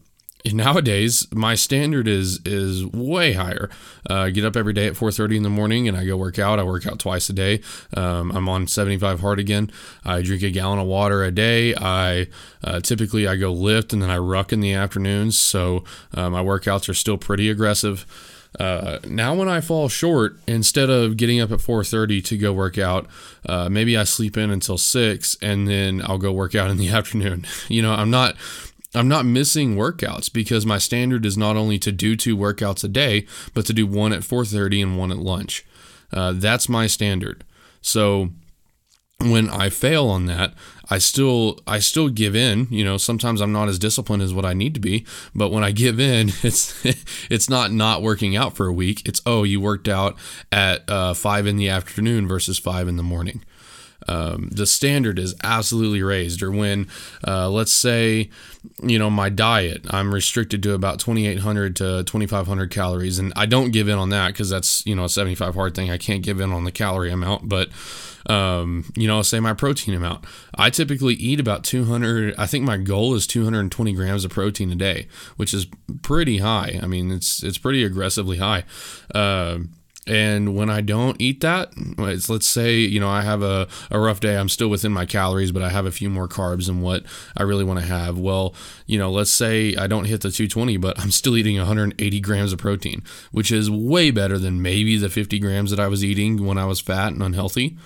nowadays, 0.46 1.26
my 1.32 1.54
standard 1.54 2.08
is 2.08 2.40
is 2.44 2.84
way 2.86 3.34
higher. 3.34 3.70
Uh, 4.08 4.30
get 4.30 4.44
up 4.44 4.56
every 4.56 4.72
day 4.72 4.86
at 4.86 4.94
4:30 4.94 5.36
in 5.36 5.42
the 5.42 5.50
morning, 5.50 5.86
and 5.86 5.96
I 5.96 6.04
go 6.04 6.16
work 6.16 6.38
out. 6.38 6.58
I 6.58 6.64
work 6.64 6.86
out 6.86 6.98
twice 6.98 7.28
a 7.28 7.32
day. 7.32 7.60
Um, 7.96 8.32
I'm 8.32 8.48
on 8.48 8.66
75 8.66 9.20
hard 9.20 9.38
again. 9.38 9.70
I 10.04 10.22
drink 10.22 10.42
a 10.42 10.50
gallon 10.50 10.78
of 10.78 10.86
water 10.86 11.22
a 11.22 11.30
day. 11.30 11.74
I 11.74 12.28
uh, 12.64 12.80
typically 12.80 13.26
I 13.26 13.36
go 13.36 13.52
lift, 13.52 13.92
and 13.92 14.02
then 14.02 14.10
I 14.10 14.18
ruck 14.18 14.52
in 14.52 14.60
the 14.60 14.72
afternoons. 14.72 15.38
So 15.38 15.84
uh, 16.14 16.30
my 16.30 16.42
workouts 16.42 16.88
are 16.88 16.94
still 16.94 17.18
pretty 17.18 17.48
aggressive. 17.48 18.06
Uh, 18.58 18.98
now 19.08 19.34
when 19.34 19.48
I 19.48 19.60
fall 19.60 19.88
short, 19.88 20.36
instead 20.46 20.90
of 20.90 21.16
getting 21.16 21.40
up 21.40 21.50
at 21.50 21.60
4:30 21.60 22.22
to 22.24 22.36
go 22.36 22.52
work 22.52 22.78
out, 22.78 23.06
uh, 23.46 23.68
maybe 23.68 23.96
I 23.96 24.04
sleep 24.04 24.36
in 24.36 24.50
until 24.50 24.76
six 24.76 25.36
and 25.40 25.66
then 25.66 26.02
I'll 26.04 26.18
go 26.18 26.32
work 26.32 26.54
out 26.54 26.70
in 26.70 26.76
the 26.76 26.88
afternoon. 26.98 27.46
You 27.68 27.82
know, 27.82 27.92
I'm 27.92 28.10
not 28.10 28.36
I'm 28.94 29.08
not 29.08 29.24
missing 29.24 29.76
workouts 29.76 30.32
because 30.32 30.66
my 30.66 30.78
standard 30.78 31.24
is 31.24 31.36
not 31.38 31.56
only 31.56 31.78
to 31.78 31.92
do 31.92 32.16
two 32.16 32.36
workouts 32.36 32.84
a 32.84 32.88
day, 32.88 33.26
but 33.54 33.64
to 33.66 33.72
do 33.72 33.86
one 33.86 34.12
at 34.12 34.22
4:30 34.22 34.82
and 34.82 34.98
one 34.98 35.10
at 35.10 35.18
lunch. 35.18 35.64
Uh, 36.12 36.32
that's 36.34 36.68
my 36.68 36.86
standard. 36.86 37.44
So 37.80 38.30
when 39.18 39.48
I 39.48 39.70
fail 39.70 40.08
on 40.08 40.26
that, 40.26 40.54
I 40.90 40.98
still 40.98 41.58
I 41.66 41.78
still 41.78 42.08
give 42.08 42.36
in. 42.36 42.66
You 42.70 42.84
know, 42.84 42.96
sometimes 42.96 43.40
I'm 43.40 43.52
not 43.52 43.68
as 43.68 43.78
disciplined 43.78 44.22
as 44.22 44.34
what 44.34 44.44
I 44.44 44.52
need 44.52 44.74
to 44.74 44.80
be, 44.80 45.06
but 45.34 45.50
when 45.50 45.64
I 45.64 45.70
give 45.70 45.98
in, 45.98 46.28
it's 46.42 46.84
it's 47.30 47.48
not 47.48 47.72
not 47.72 48.02
working 48.02 48.36
out 48.36 48.56
for 48.56 48.66
a 48.66 48.72
week. 48.72 49.08
It's 49.08 49.22
oh, 49.24 49.44
you 49.44 49.60
worked 49.60 49.88
out 49.88 50.16
at 50.50 50.88
uh, 50.90 51.14
five 51.14 51.46
in 51.46 51.56
the 51.56 51.68
afternoon 51.68 52.28
versus 52.28 52.58
five 52.58 52.88
in 52.88 52.96
the 52.96 53.02
morning. 53.02 53.42
Um, 54.08 54.48
the 54.52 54.66
standard 54.66 55.18
is 55.18 55.34
absolutely 55.42 56.02
raised. 56.02 56.42
Or 56.42 56.50
when, 56.50 56.88
uh, 57.26 57.48
let's 57.50 57.72
say, 57.72 58.30
you 58.82 58.98
know, 58.98 59.10
my 59.10 59.28
diet, 59.28 59.86
I'm 59.90 60.12
restricted 60.12 60.62
to 60.64 60.74
about 60.74 60.98
2,800 61.00 61.76
to 61.76 62.04
2,500 62.04 62.70
calories, 62.70 63.18
and 63.18 63.32
I 63.36 63.46
don't 63.46 63.70
give 63.70 63.88
in 63.88 63.98
on 63.98 64.10
that 64.10 64.28
because 64.28 64.50
that's 64.50 64.84
you 64.86 64.94
know 64.94 65.04
a 65.04 65.08
75 65.08 65.54
hard 65.54 65.74
thing. 65.74 65.90
I 65.90 65.98
can't 65.98 66.22
give 66.22 66.40
in 66.40 66.52
on 66.52 66.64
the 66.64 66.72
calorie 66.72 67.10
amount, 67.10 67.48
but 67.48 67.70
um, 68.26 68.90
you 68.96 69.08
know, 69.08 69.22
say 69.22 69.40
my 69.40 69.54
protein 69.54 69.94
amount. 69.94 70.24
I 70.54 70.70
typically 70.70 71.14
eat 71.14 71.40
about 71.40 71.64
200. 71.64 72.34
I 72.38 72.46
think 72.46 72.64
my 72.64 72.76
goal 72.76 73.14
is 73.14 73.26
220 73.26 73.92
grams 73.92 74.24
of 74.24 74.30
protein 74.30 74.70
a 74.70 74.76
day, 74.76 75.08
which 75.36 75.52
is 75.52 75.66
pretty 76.02 76.38
high. 76.38 76.78
I 76.82 76.86
mean, 76.86 77.10
it's 77.10 77.42
it's 77.42 77.58
pretty 77.58 77.84
aggressively 77.84 78.38
high. 78.38 78.64
Uh, 79.14 79.58
and 80.06 80.56
when 80.56 80.68
I 80.68 80.80
don't 80.80 81.20
eat 81.20 81.40
that, 81.42 81.72
let's 81.96 82.46
say, 82.46 82.78
you 82.78 82.98
know, 82.98 83.08
I 83.08 83.22
have 83.22 83.42
a, 83.42 83.68
a 83.88 84.00
rough 84.00 84.18
day, 84.18 84.36
I'm 84.36 84.48
still 84.48 84.68
within 84.68 84.90
my 84.90 85.06
calories, 85.06 85.52
but 85.52 85.62
I 85.62 85.68
have 85.68 85.86
a 85.86 85.92
few 85.92 86.10
more 86.10 86.26
carbs 86.26 86.66
than 86.66 86.80
what 86.80 87.04
I 87.36 87.44
really 87.44 87.62
want 87.62 87.78
to 87.78 87.86
have. 87.86 88.18
Well, 88.18 88.52
you 88.86 88.98
know, 88.98 89.12
let's 89.12 89.30
say 89.30 89.76
I 89.76 89.86
don't 89.86 90.06
hit 90.06 90.22
the 90.22 90.32
220, 90.32 90.76
but 90.78 90.98
I'm 90.98 91.12
still 91.12 91.36
eating 91.36 91.56
180 91.56 92.20
grams 92.20 92.52
of 92.52 92.58
protein, 92.58 93.04
which 93.30 93.52
is 93.52 93.70
way 93.70 94.10
better 94.10 94.38
than 94.38 94.60
maybe 94.60 94.96
the 94.96 95.08
50 95.08 95.38
grams 95.38 95.70
that 95.70 95.78
I 95.78 95.86
was 95.86 96.04
eating 96.04 96.44
when 96.44 96.58
I 96.58 96.64
was 96.64 96.80
fat 96.80 97.12
and 97.12 97.22
unhealthy. 97.22 97.78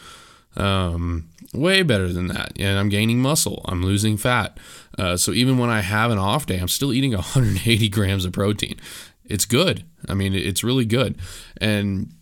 Um, 0.57 1.29
way 1.53 1.83
better 1.83 2.11
than 2.11 2.29
that. 2.29 2.53
And 2.59 2.79
I'm 2.79 2.89
gaining 2.89 3.21
muscle. 3.21 3.61
I'm 3.67 3.83
losing 3.83 4.17
fat. 4.17 4.59
Uh, 4.99 5.19
so 5.19 5.33
even 5.33 5.59
when 5.59 5.69
I 5.69 5.81
have 5.81 6.11
an 6.11 6.17
off 6.17 6.47
day, 6.47 6.59
I'm 6.59 6.69
still 6.69 6.95
eating 6.95 7.13
180 7.13 7.91
grams 7.91 8.25
of 8.25 8.33
protein. 8.33 8.81
It's 9.29 9.45
good. 9.45 9.85
I 10.09 10.15
mean, 10.15 10.35
it's 10.35 10.65
really 10.65 10.85
good. 10.85 11.17
And 11.59 12.13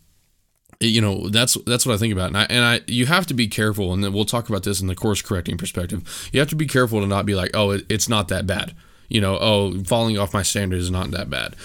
you 0.80 1.00
know 1.00 1.28
that's 1.28 1.56
that's 1.66 1.86
what 1.86 1.94
I 1.94 1.98
think 1.98 2.12
about, 2.12 2.28
and 2.28 2.38
I, 2.38 2.46
and 2.50 2.64
I 2.64 2.80
you 2.86 3.06
have 3.06 3.26
to 3.26 3.34
be 3.34 3.46
careful, 3.46 3.92
and 3.92 4.02
then 4.02 4.12
we'll 4.12 4.24
talk 4.24 4.48
about 4.48 4.64
this 4.64 4.80
in 4.80 4.86
the 4.86 4.94
course 4.94 5.22
correcting 5.22 5.56
perspective. 5.56 6.28
You 6.32 6.40
have 6.40 6.48
to 6.50 6.56
be 6.56 6.66
careful 6.66 7.00
to 7.00 7.06
not 7.06 7.26
be 7.26 7.34
like, 7.34 7.50
oh, 7.54 7.70
it, 7.70 7.86
it's 7.88 8.08
not 8.08 8.28
that 8.28 8.46
bad. 8.46 8.74
You 9.08 9.20
know, 9.20 9.38
oh, 9.40 9.84
falling 9.84 10.18
off 10.18 10.34
my 10.34 10.42
standard 10.42 10.78
is 10.78 10.90
not 10.90 11.10
that 11.12 11.30
bad. 11.30 11.56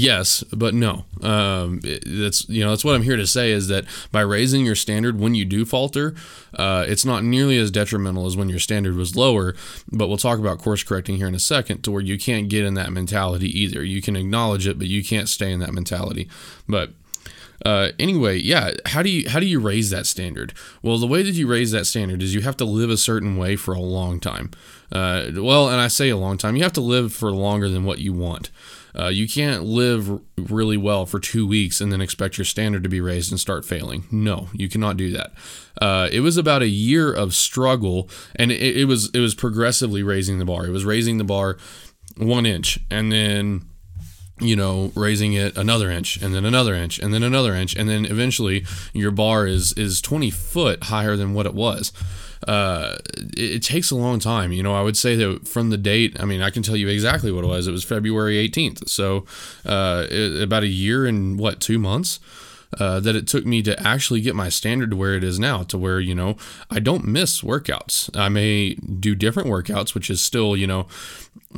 Yes, 0.00 0.42
but 0.44 0.72
no. 0.72 1.04
Um, 1.20 1.80
that's 1.82 2.48
you 2.48 2.64
know 2.64 2.70
that's 2.70 2.84
what 2.84 2.94
I'm 2.94 3.02
here 3.02 3.16
to 3.16 3.26
say 3.26 3.50
is 3.50 3.68
that 3.68 3.84
by 4.10 4.22
raising 4.22 4.64
your 4.64 4.74
standard 4.74 5.20
when 5.20 5.34
you 5.34 5.44
do 5.44 5.64
falter, 5.66 6.14
uh, 6.54 6.86
it's 6.88 7.04
not 7.04 7.22
nearly 7.22 7.58
as 7.58 7.70
detrimental 7.70 8.26
as 8.26 8.36
when 8.36 8.48
your 8.48 8.58
standard 8.58 8.96
was 8.96 9.14
lower. 9.14 9.54
But 9.92 10.08
we'll 10.08 10.16
talk 10.16 10.38
about 10.38 10.58
course 10.58 10.82
correcting 10.82 11.16
here 11.16 11.28
in 11.28 11.34
a 11.34 11.40
second, 11.40 11.82
to 11.82 11.90
where 11.90 12.00
you 12.02 12.18
can't 12.18 12.48
get 12.48 12.64
in 12.64 12.74
that 12.74 12.92
mentality 12.92 13.48
either. 13.60 13.84
You 13.84 14.00
can 14.00 14.16
acknowledge 14.16 14.66
it, 14.66 14.78
but 14.78 14.88
you 14.88 15.04
can't 15.04 15.28
stay 15.28 15.52
in 15.52 15.60
that 15.60 15.74
mentality. 15.74 16.28
But 16.66 16.92
uh, 17.66 17.88
anyway, 17.98 18.38
yeah, 18.38 18.72
how 18.86 19.02
do 19.02 19.10
you 19.10 19.28
how 19.28 19.38
do 19.38 19.46
you 19.46 19.60
raise 19.60 19.90
that 19.90 20.06
standard? 20.06 20.54
Well, 20.82 20.96
the 20.96 21.06
way 21.06 21.22
that 21.22 21.34
you 21.34 21.46
raise 21.46 21.72
that 21.72 21.86
standard 21.86 22.22
is 22.22 22.34
you 22.34 22.40
have 22.40 22.56
to 22.56 22.64
live 22.64 22.88
a 22.88 22.96
certain 22.96 23.36
way 23.36 23.56
for 23.56 23.74
a 23.74 23.80
long 23.80 24.18
time. 24.18 24.50
Uh, 24.90 25.26
well, 25.34 25.68
and 25.68 25.78
I 25.80 25.88
say 25.88 26.08
a 26.08 26.16
long 26.16 26.38
time, 26.38 26.56
you 26.56 26.62
have 26.62 26.72
to 26.72 26.80
live 26.80 27.12
for 27.12 27.30
longer 27.30 27.68
than 27.68 27.84
what 27.84 27.98
you 27.98 28.14
want. 28.14 28.50
Uh, 28.98 29.08
you 29.08 29.28
can't 29.28 29.64
live 29.64 30.20
really 30.36 30.76
well 30.76 31.06
for 31.06 31.20
two 31.20 31.46
weeks 31.46 31.80
and 31.80 31.92
then 31.92 32.00
expect 32.00 32.38
your 32.38 32.44
standard 32.44 32.82
to 32.82 32.88
be 32.88 33.00
raised 33.00 33.30
and 33.30 33.40
start 33.40 33.64
failing. 33.64 34.04
No, 34.10 34.48
you 34.52 34.68
cannot 34.68 34.96
do 34.96 35.10
that. 35.12 35.32
Uh, 35.80 36.08
it 36.12 36.20
was 36.20 36.36
about 36.36 36.62
a 36.62 36.68
year 36.68 37.12
of 37.12 37.34
struggle, 37.34 38.08
and 38.36 38.50
it, 38.50 38.76
it 38.76 38.84
was 38.86 39.10
it 39.14 39.20
was 39.20 39.34
progressively 39.34 40.02
raising 40.02 40.38
the 40.38 40.44
bar. 40.44 40.66
It 40.66 40.70
was 40.70 40.84
raising 40.84 41.18
the 41.18 41.24
bar 41.24 41.56
one 42.16 42.46
inch, 42.46 42.78
and 42.90 43.10
then 43.12 43.66
you 44.40 44.56
know 44.56 44.90
raising 44.94 45.34
it 45.34 45.56
another 45.56 45.90
inch 45.90 46.16
and 46.16 46.34
then 46.34 46.44
another 46.44 46.74
inch 46.74 46.98
and 46.98 47.12
then 47.12 47.22
another 47.22 47.54
inch 47.54 47.76
and 47.76 47.88
then 47.88 48.06
eventually 48.06 48.64
your 48.94 49.10
bar 49.10 49.46
is 49.46 49.72
is 49.74 50.00
20 50.00 50.30
foot 50.30 50.84
higher 50.84 51.14
than 51.14 51.34
what 51.34 51.44
it 51.46 51.54
was 51.54 51.92
uh, 52.48 52.96
it, 53.36 53.56
it, 53.56 53.62
takes 53.62 53.90
a 53.90 53.96
long 53.96 54.18
time. 54.18 54.52
You 54.52 54.62
know, 54.62 54.74
I 54.74 54.82
would 54.82 54.96
say 54.96 55.14
that 55.16 55.46
from 55.46 55.70
the 55.70 55.76
date, 55.76 56.16
I 56.18 56.24
mean, 56.24 56.40
I 56.40 56.50
can 56.50 56.62
tell 56.62 56.76
you 56.76 56.88
exactly 56.88 57.30
what 57.30 57.44
it 57.44 57.48
was. 57.48 57.66
It 57.66 57.72
was 57.72 57.84
February 57.84 58.48
18th. 58.48 58.88
So 58.88 59.26
uh, 59.64 60.06
it, 60.10 60.42
about 60.42 60.62
a 60.62 60.68
year 60.68 61.06
and 61.06 61.38
what, 61.38 61.60
two 61.60 61.78
months? 61.78 62.18
Uh, 62.78 63.00
that 63.00 63.16
it 63.16 63.26
took 63.26 63.44
me 63.44 63.62
to 63.62 63.76
actually 63.82 64.20
get 64.20 64.34
my 64.34 64.48
standard 64.48 64.90
to 64.90 64.96
where 64.96 65.14
it 65.14 65.24
is 65.24 65.40
now, 65.40 65.64
to 65.64 65.76
where, 65.76 65.98
you 65.98 66.14
know, 66.14 66.36
I 66.70 66.78
don't 66.78 67.04
miss 67.04 67.40
workouts. 67.40 68.16
I 68.16 68.28
may 68.28 68.74
do 68.74 69.16
different 69.16 69.48
workouts, 69.48 69.92
which 69.92 70.08
is 70.08 70.20
still, 70.20 70.56
you 70.56 70.68
know, 70.68 70.86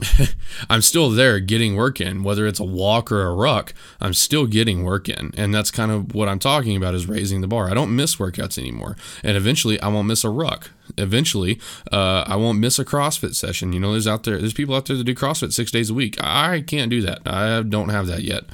I'm 0.71 0.81
still 0.81 1.11
there 1.11 1.38
getting 1.38 1.76
work 1.76 2.00
in, 2.00 2.23
whether 2.23 2.47
it's 2.47 2.61
a 2.61 2.64
walk 2.64 3.12
or 3.12 3.26
a 3.26 3.35
ruck, 3.35 3.75
I'm 4.00 4.14
still 4.14 4.47
getting 4.47 4.85
work 4.85 5.09
in. 5.09 5.33
And 5.37 5.54
that's 5.54 5.71
kind 5.71 5.90
of 5.90 6.14
what 6.14 6.28
I'm 6.28 6.38
talking 6.38 6.76
about 6.76 6.95
is 6.95 7.07
raising 7.07 7.40
the 7.42 7.47
bar. 7.47 7.71
I 7.71 7.75
don't 7.75 7.95
miss 7.95 8.16
workouts 8.16 8.59
anymore. 8.59 8.97
And 9.23 9.37
eventually 9.37 9.78
I 9.81 9.88
won't 9.88 10.09
miss 10.09 10.25
a 10.25 10.31
ruck. 10.31 10.71
Eventually, 10.99 11.61
uh, 11.90 12.25
I 12.26 12.37
won't 12.37 12.58
miss 12.58 12.78
a 12.78 12.84
CrossFit 12.84 13.34
session. 13.34 13.72
You 13.72 13.80
know, 13.80 13.92
there's 13.92 14.06
out 14.06 14.25
there, 14.25 14.38
there's 14.38 14.52
people 14.52 14.75
out 14.75 14.87
there 14.87 14.96
that 14.96 15.04
do 15.04 15.14
CrossFit 15.14 15.52
six 15.52 15.70
days 15.70 15.90
a 15.90 15.94
week. 15.94 16.16
I 16.22 16.61
can't 16.61 16.90
do 16.90 17.00
that. 17.02 17.20
I 17.26 17.62
don't 17.62 17.88
have 17.88 18.06
that 18.06 18.22
yet. 18.22 18.44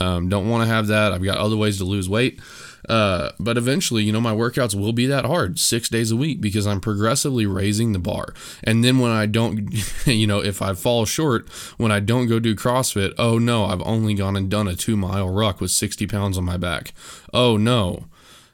Um, 0.00 0.28
don't 0.28 0.48
want 0.48 0.62
to 0.62 0.74
have 0.74 0.86
that. 0.88 1.12
I've 1.12 1.24
got 1.24 1.38
other 1.38 1.56
ways 1.56 1.78
to 1.78 1.84
lose 1.84 2.08
weight. 2.08 2.40
Uh, 2.88 3.32
but 3.38 3.58
eventually, 3.58 4.02
you 4.02 4.12
know, 4.12 4.20
my 4.20 4.32
workouts 4.32 4.74
will 4.74 4.92
be 4.92 5.06
that 5.06 5.24
hard 5.24 5.58
six 5.58 5.88
days 5.88 6.10
a 6.10 6.16
week 6.16 6.40
because 6.40 6.66
I'm 6.66 6.80
progressively 6.80 7.44
raising 7.44 7.92
the 7.92 7.98
bar. 7.98 8.32
And 8.64 8.82
then 8.82 8.98
when 8.98 9.10
I 9.10 9.26
don't, 9.26 9.68
you 10.06 10.26
know, 10.26 10.42
if 10.42 10.62
I 10.62 10.72
fall 10.74 11.04
short, 11.04 11.48
when 11.76 11.92
I 11.92 12.00
don't 12.00 12.26
go 12.26 12.38
do 12.38 12.54
CrossFit, 12.54 13.14
oh 13.18 13.38
no, 13.38 13.66
I've 13.66 13.82
only 13.82 14.14
gone 14.14 14.36
and 14.36 14.50
done 14.50 14.68
a 14.68 14.74
two 14.74 14.96
mile 14.96 15.28
ruck 15.28 15.60
with 15.60 15.70
60 15.70 16.06
pounds 16.06 16.38
on 16.38 16.44
my 16.44 16.56
back. 16.56 16.92
Oh 17.32 17.56
no. 17.56 18.06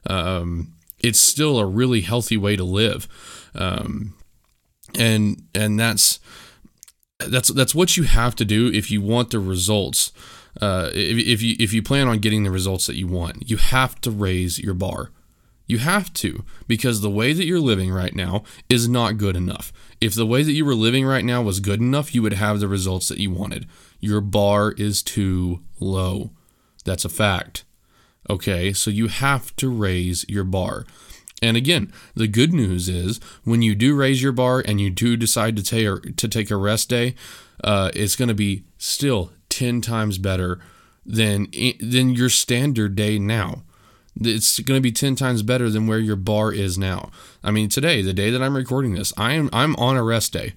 Um, 0.07 0.74
it's 1.05 1.21
still 1.21 1.59
a 1.59 1.67
really 1.67 2.01
healthy 2.01 2.37
way 2.37 2.57
to 2.57 2.65
live. 2.65 3.07
Um, 3.55 4.15
and, 4.99 5.43
and 5.55 5.79
that's, 5.79 6.21
that's, 7.19 7.49
that's 7.49 7.75
what 7.75 7.97
you 7.97 8.05
have 8.05 8.35
to 8.37 8.45
do 8.45 8.71
if 8.73 8.91
you 8.91 9.01
want 9.01 9.31
the 9.31 9.39
results 9.39 10.13
uh, 10.61 10.91
if, 10.95 11.19
if 11.19 11.43
you 11.43 11.57
if 11.59 11.73
you 11.73 11.83
plan 11.83 12.09
on 12.09 12.19
getting 12.19 12.45
the 12.45 12.51
results 12.51 12.87
that 12.87 12.97
you 12.97 13.07
want, 13.07 13.49
you 13.51 13.57
have 13.57 14.01
to 14.03 14.11
raise 14.11 14.59
your 14.59 14.75
bar. 14.75 15.11
You 15.67 15.79
have 15.79 16.13
to 16.15 16.45
because 16.69 17.01
the 17.01 17.11
way 17.11 17.33
that 17.33 17.47
you're 17.47 17.59
living 17.59 17.91
right 17.91 18.15
now 18.15 18.45
is 18.69 18.89
not 18.89 19.17
good 19.17 19.35
enough. 19.35 19.73
If 20.01 20.15
the 20.15 20.27
way 20.27 20.43
that 20.43 20.53
you 20.53 20.65
were 20.65 20.75
living 20.75 21.07
right 21.07 21.25
now 21.25 21.43
was 21.43 21.61
good 21.61 21.81
enough, 21.81 22.15
you 22.15 22.23
would 22.23 22.35
have 22.35 22.61
the 22.61 22.69
results 22.69 23.09
that 23.09 23.19
you 23.19 23.31
wanted. 23.31 23.67
Your 23.99 24.21
bar 24.21 24.73
is 24.73 25.03
too 25.03 25.63
low. 25.81 26.33
That's 26.85 27.05
a 27.05 27.09
fact. 27.09 27.64
Okay, 28.29 28.73
so 28.73 28.91
you 28.91 29.09
have 29.09 29.55
to 29.57 29.69
raise 29.69 30.25
your 30.29 30.45
bar. 30.45 30.87
And 31.43 31.57
again, 31.57 31.93
the 32.15 32.27
good 32.27 32.55
news 32.55 32.89
is 32.89 33.21
when 33.45 33.61
you 33.61 33.75
do 33.75 33.95
raise 33.95 34.23
your 34.23 34.33
bar 34.33 34.63
and 34.67 34.81
you 34.81 34.89
do 34.89 35.17
decide 35.17 35.57
to 35.57 35.63
take 35.63 36.17
to 36.17 36.29
take 36.29 36.51
a 36.51 36.57
rest 36.57 36.89
day, 36.89 37.15
uh, 37.63 37.91
it's 37.95 38.17
going 38.17 38.29
to 38.29 38.35
be 38.35 38.65
still 38.79 39.31
10 39.51 39.81
times 39.81 40.19
better 40.19 40.59
than 41.05 41.49
than 41.81 42.15
your 42.15 42.31
standard 42.31 42.97
day 42.97 43.19
now. 43.19 43.63
It's 44.19 44.61
going 44.61 44.79
to 44.79 44.83
be 44.83 44.93
10 44.93 45.17
times 45.17 45.43
better 45.43 45.69
than 45.69 45.87
where 45.87 45.99
your 45.99 46.17
bar 46.17 46.53
is 46.53 46.79
now. 46.79 47.11
I 47.43 47.51
mean, 47.51 47.69
today, 47.69 48.01
the 48.01 48.13
day 48.15 48.31
that 48.31 48.43
I'm 48.43 48.57
recording 48.57 48.95
this, 48.95 49.13
I 49.17 49.33
am 49.33 49.51
I'm 49.53 49.77
on 49.77 49.97
a 49.97 50.03
rest 50.03 50.33
day. 50.33 50.55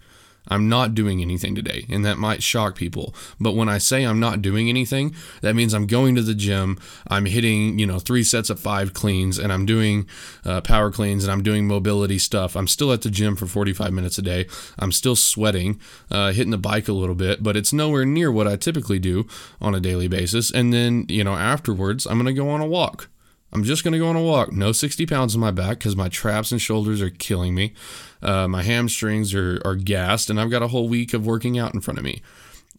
I'm 0.48 0.70
not 0.70 0.96
doing 0.96 1.22
anything 1.22 1.56
today, 1.56 1.86
and 1.90 2.06
that 2.06 2.18
might 2.18 2.44
shock 2.44 2.76
people. 2.76 3.14
But 3.40 3.56
when 3.56 3.70
I 3.70 3.78
say 3.78 4.04
I'm 4.04 4.20
not 4.20 4.42
doing 4.42 4.70
anything, 4.70 5.16
that 5.42 5.56
means 5.56 5.74
I'm 5.74 5.88
going 5.88 6.16
to 6.16 6.22
the 6.22 6.36
gym, 6.36 6.80
I'm 7.08 7.26
hitting, 7.26 7.80
you 7.80 7.86
know, 7.86 8.00
three 8.00 8.24
sets 8.24 8.50
of 8.50 8.60
five 8.60 8.94
cleans, 8.94 9.38
and 9.38 9.52
I'm 9.52 9.66
doing 9.66 10.08
uh, 10.46 10.62
power 10.62 10.92
cleans, 10.92 11.24
and 11.24 11.32
I'm 11.32 11.44
doing 11.44 11.68
mobility 11.68 12.20
stuff. 12.20 12.56
I'm 12.56 12.68
still 12.68 12.92
at 12.92 13.02
the 13.02 13.10
gym 13.10 13.36
for 13.36 13.48
45 13.48 13.92
minutes 13.94 14.18
a 14.18 14.22
day. 14.22 14.48
I'm 14.80 14.92
still 14.92 15.16
sweating, 15.16 15.80
uh, 16.12 16.32
hitting 16.32 16.52
the 16.52 16.58
bike 16.58 16.88
a 16.88 16.94
little 16.94 17.16
bit, 17.16 17.44
but 17.44 17.58
it's 17.58 17.74
nowhere 17.74 18.06
near 18.06 18.32
what 18.32 18.48
I 18.48 18.56
typically 18.56 19.00
do 19.00 19.28
on 19.62 19.76
a 19.76 19.80
daily 19.80 20.08
basis. 20.08 20.52
And 20.52 20.74
then, 20.74 21.06
you 21.10 21.24
know, 21.24 21.36
afterwards, 21.36 22.06
I'm 22.06 22.18
going 22.18 22.26
to 22.26 22.34
go 22.34 22.50
on 22.50 22.62
a 22.62 22.68
walk. 22.68 23.10
I'm 23.52 23.64
just 23.64 23.84
going 23.84 23.94
to 23.94 24.00
go 24.00 24.08
on 24.08 24.16
a 24.16 24.22
walk. 24.22 24.52
No 24.52 24.72
60 24.72 25.06
pounds 25.06 25.34
on 25.34 25.42
my 25.42 25.52
back 25.52 25.80
because 25.80 25.96
my 25.96 26.10
traps 26.10 26.52
and 26.52 26.62
shoulders 26.62 27.02
are 27.02 27.10
killing 27.10 27.56
me. 27.56 27.74
Uh, 28.22 28.48
my 28.48 28.64
hamstrings 28.64 29.34
are, 29.34 29.62
are 29.64 29.76
gassed, 29.76 30.30
and 30.30 30.40
I've 30.40 30.52
got 30.52 30.64
a 30.64 30.68
whole 30.68 30.90
week 30.90 31.14
of 31.14 31.26
working 31.26 31.58
out 31.58 31.74
in 31.74 31.82
front 31.82 31.98
of 31.98 32.04
me. 32.04 32.22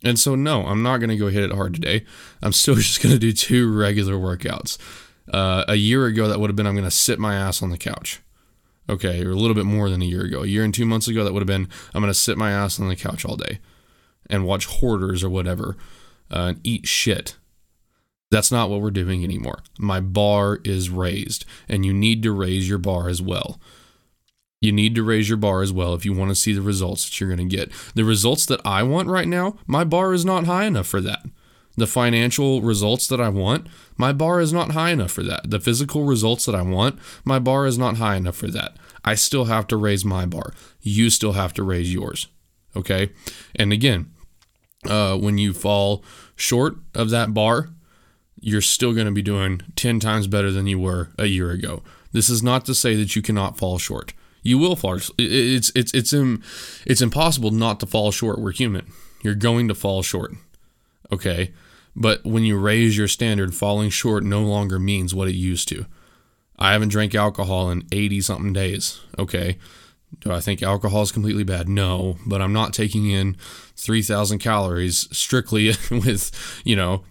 And 0.04 0.18
so, 0.18 0.34
no, 0.34 0.66
I'm 0.66 0.82
not 0.82 0.98
going 0.98 1.10
to 1.10 1.16
go 1.16 1.28
hit 1.28 1.42
it 1.42 1.52
hard 1.52 1.74
today. 1.74 2.04
I'm 2.42 2.52
still 2.52 2.74
just 2.76 3.02
going 3.02 3.12
to 3.12 3.18
do 3.18 3.32
two 3.32 3.74
regular 3.74 4.14
workouts. 4.14 4.78
Uh, 5.32 5.64
a 5.68 5.74
year 5.74 6.06
ago, 6.06 6.28
that 6.28 6.40
would 6.40 6.50
have 6.50 6.56
been 6.56 6.66
I'm 6.66 6.74
going 6.74 6.84
to 6.84 6.90
sit 6.90 7.18
my 7.18 7.34
ass 7.34 7.62
on 7.62 7.70
the 7.70 7.78
couch. 7.78 8.20
Okay, 8.90 9.22
or 9.22 9.32
a 9.32 9.36
little 9.36 9.54
bit 9.54 9.66
more 9.66 9.90
than 9.90 10.00
a 10.00 10.06
year 10.06 10.22
ago. 10.22 10.42
A 10.42 10.46
year 10.46 10.64
and 10.64 10.72
two 10.72 10.86
months 10.86 11.08
ago, 11.08 11.22
that 11.22 11.34
would 11.34 11.42
have 11.42 11.46
been 11.46 11.68
I'm 11.94 12.00
going 12.00 12.12
to 12.12 12.18
sit 12.18 12.38
my 12.38 12.50
ass 12.50 12.80
on 12.80 12.88
the 12.88 12.96
couch 12.96 13.24
all 13.24 13.36
day 13.36 13.58
and 14.30 14.46
watch 14.46 14.66
hoarders 14.66 15.22
or 15.22 15.28
whatever 15.28 15.76
uh, 16.30 16.52
and 16.54 16.60
eat 16.64 16.86
shit. 16.86 17.36
That's 18.30 18.52
not 18.52 18.68
what 18.68 18.80
we're 18.80 18.90
doing 18.90 19.24
anymore. 19.24 19.60
My 19.78 20.00
bar 20.00 20.60
is 20.64 20.90
raised, 20.90 21.44
and 21.68 21.84
you 21.84 21.92
need 21.92 22.22
to 22.24 22.32
raise 22.32 22.68
your 22.68 22.78
bar 22.78 23.08
as 23.08 23.22
well. 23.22 23.60
You 24.60 24.72
need 24.72 24.94
to 24.96 25.02
raise 25.02 25.28
your 25.28 25.38
bar 25.38 25.62
as 25.62 25.72
well 25.72 25.94
if 25.94 26.04
you 26.04 26.12
want 26.12 26.30
to 26.30 26.34
see 26.34 26.52
the 26.52 26.62
results 26.62 27.04
that 27.04 27.20
you're 27.20 27.34
going 27.34 27.48
to 27.48 27.56
get. 27.56 27.70
The 27.94 28.04
results 28.04 28.44
that 28.46 28.60
I 28.66 28.82
want 28.82 29.08
right 29.08 29.28
now, 29.28 29.56
my 29.66 29.84
bar 29.84 30.12
is 30.12 30.24
not 30.24 30.44
high 30.44 30.64
enough 30.64 30.86
for 30.86 31.00
that. 31.00 31.24
The 31.76 31.86
financial 31.86 32.60
results 32.60 33.06
that 33.06 33.20
I 33.20 33.28
want, 33.28 33.68
my 33.96 34.12
bar 34.12 34.40
is 34.40 34.52
not 34.52 34.72
high 34.72 34.90
enough 34.90 35.12
for 35.12 35.22
that. 35.22 35.48
The 35.48 35.60
physical 35.60 36.04
results 36.04 36.44
that 36.46 36.54
I 36.56 36.62
want, 36.62 36.98
my 37.24 37.38
bar 37.38 37.66
is 37.66 37.78
not 37.78 37.98
high 37.98 38.16
enough 38.16 38.36
for 38.36 38.48
that. 38.48 38.76
I 39.04 39.14
still 39.14 39.44
have 39.44 39.68
to 39.68 39.76
raise 39.76 40.04
my 40.04 40.26
bar. 40.26 40.52
You 40.80 41.08
still 41.08 41.32
have 41.34 41.54
to 41.54 41.62
raise 41.62 41.94
yours. 41.94 42.26
Okay? 42.74 43.10
And 43.54 43.72
again, 43.72 44.10
uh, 44.88 45.16
when 45.18 45.38
you 45.38 45.52
fall 45.52 46.04
short 46.34 46.78
of 46.96 47.10
that 47.10 47.32
bar, 47.32 47.68
you're 48.40 48.60
still 48.60 48.92
going 48.92 49.06
to 49.06 49.12
be 49.12 49.22
doing 49.22 49.60
10 49.76 50.00
times 50.00 50.26
better 50.26 50.50
than 50.50 50.66
you 50.66 50.78
were 50.78 51.10
a 51.18 51.26
year 51.26 51.50
ago. 51.50 51.82
This 52.12 52.28
is 52.28 52.42
not 52.42 52.64
to 52.66 52.74
say 52.74 52.94
that 52.96 53.14
you 53.16 53.22
cannot 53.22 53.58
fall 53.58 53.78
short. 53.78 54.14
You 54.42 54.58
will 54.58 54.76
fall. 54.76 54.98
It's 55.18 55.72
it's 55.74 55.92
it's 55.92 56.12
Im, 56.12 56.42
it's 56.86 57.02
impossible 57.02 57.50
not 57.50 57.80
to 57.80 57.86
fall 57.86 58.10
short. 58.12 58.38
We're 58.38 58.52
human. 58.52 58.90
You're 59.22 59.34
going 59.34 59.68
to 59.68 59.74
fall 59.74 60.02
short. 60.02 60.32
Okay? 61.12 61.52
But 61.94 62.24
when 62.24 62.44
you 62.44 62.56
raise 62.56 62.96
your 62.96 63.08
standard, 63.08 63.54
falling 63.54 63.90
short 63.90 64.22
no 64.22 64.42
longer 64.42 64.78
means 64.78 65.14
what 65.14 65.28
it 65.28 65.34
used 65.34 65.68
to. 65.68 65.86
I 66.58 66.72
haven't 66.72 66.90
drank 66.90 67.14
alcohol 67.14 67.70
in 67.70 67.86
80 67.92 68.20
something 68.20 68.52
days. 68.52 69.00
Okay? 69.18 69.58
Do 70.20 70.32
I 70.32 70.40
think 70.40 70.62
alcohol 70.62 71.02
is 71.02 71.12
completely 71.12 71.44
bad? 71.44 71.68
No, 71.68 72.16
but 72.26 72.40
I'm 72.40 72.52
not 72.52 72.72
taking 72.72 73.10
in 73.10 73.36
3,000 73.76 74.38
calories 74.38 75.08
strictly 75.16 75.68
with, 75.90 76.62
you 76.64 76.76
know, 76.76 77.04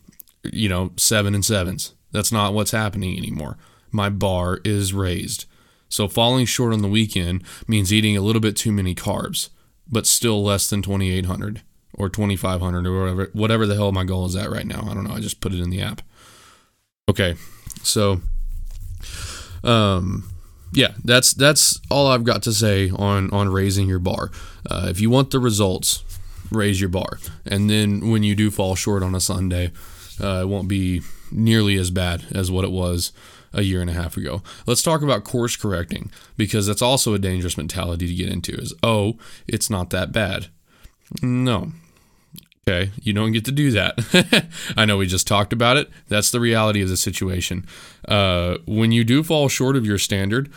you 0.53 0.69
know, 0.69 0.91
seven 0.97 1.35
and 1.35 1.43
sevens. 1.43 1.93
That's 2.11 2.31
not 2.31 2.53
what's 2.53 2.71
happening 2.71 3.17
anymore. 3.17 3.57
My 3.91 4.09
bar 4.09 4.59
is 4.63 4.93
raised. 4.93 5.45
So 5.89 6.07
falling 6.07 6.45
short 6.45 6.73
on 6.73 6.81
the 6.81 6.87
weekend 6.87 7.43
means 7.67 7.93
eating 7.93 8.17
a 8.17 8.21
little 8.21 8.41
bit 8.41 8.55
too 8.55 8.71
many 8.71 8.93
carbs, 8.93 9.49
but 9.89 10.05
still 10.05 10.43
less 10.43 10.69
than 10.69 10.81
2800 10.81 11.61
or 11.93 12.09
2500 12.09 12.85
or 12.85 12.99
whatever 12.99 13.29
whatever 13.33 13.65
the 13.65 13.75
hell 13.75 13.91
my 13.91 14.03
goal 14.03 14.25
is 14.25 14.35
at 14.35 14.51
right 14.51 14.67
now. 14.67 14.85
I 14.89 14.93
don't 14.93 15.05
know. 15.05 15.13
I 15.13 15.19
just 15.19 15.41
put 15.41 15.53
it 15.53 15.61
in 15.61 15.69
the 15.69 15.81
app. 15.81 16.01
Okay. 17.09 17.35
So 17.83 18.21
um 19.63 20.29
yeah, 20.73 20.93
that's 21.03 21.33
that's 21.33 21.79
all 21.89 22.07
I've 22.07 22.23
got 22.23 22.43
to 22.43 22.53
say 22.53 22.89
on 22.89 23.31
on 23.31 23.49
raising 23.49 23.87
your 23.87 23.99
bar. 23.99 24.31
Uh, 24.69 24.87
if 24.89 24.99
you 24.99 25.09
want 25.09 25.31
the 25.31 25.39
results, 25.39 26.03
raise 26.51 26.81
your 26.81 26.89
bar, 26.89 27.19
and 27.45 27.69
then 27.69 28.11
when 28.11 28.23
you 28.23 28.35
do 28.35 28.51
fall 28.51 28.75
short 28.75 29.01
on 29.01 29.15
a 29.15 29.21
Sunday, 29.21 29.71
uh, 30.21 30.41
it 30.41 30.47
won't 30.47 30.67
be 30.67 31.01
nearly 31.31 31.75
as 31.77 31.91
bad 31.91 32.25
as 32.33 32.51
what 32.51 32.65
it 32.65 32.71
was 32.71 33.11
a 33.53 33.61
year 33.61 33.81
and 33.81 33.89
a 33.89 33.93
half 33.93 34.17
ago. 34.17 34.41
Let's 34.65 34.81
talk 34.81 35.01
about 35.01 35.23
course 35.23 35.55
correcting 35.55 36.11
because 36.35 36.67
that's 36.67 36.81
also 36.81 37.13
a 37.13 37.19
dangerous 37.19 37.57
mentality 37.57 38.07
to 38.07 38.13
get 38.13 38.29
into. 38.29 38.53
Is 38.53 38.73
oh, 38.83 39.17
it's 39.47 39.69
not 39.69 39.89
that 39.91 40.11
bad. 40.11 40.47
No. 41.21 41.71
Okay, 42.69 42.91
you 43.01 43.13
don't 43.13 43.31
get 43.31 43.45
to 43.45 43.51
do 43.51 43.71
that. 43.71 44.51
I 44.77 44.83
know 44.83 44.97
we 44.97 45.07
just 45.07 45.25
talked 45.25 45.53
about 45.53 45.77
it. 45.77 45.89
That's 46.09 46.31
the 46.31 46.41
reality 46.41 46.81
of 46.81 46.89
the 46.89 46.97
situation. 46.97 47.65
Uh, 48.05 48.57
when 48.65 48.91
you 48.91 49.05
do 49.05 49.23
fall 49.23 49.47
short 49.47 49.77
of 49.77 49.85
your 49.85 49.97
standard, 49.97 50.51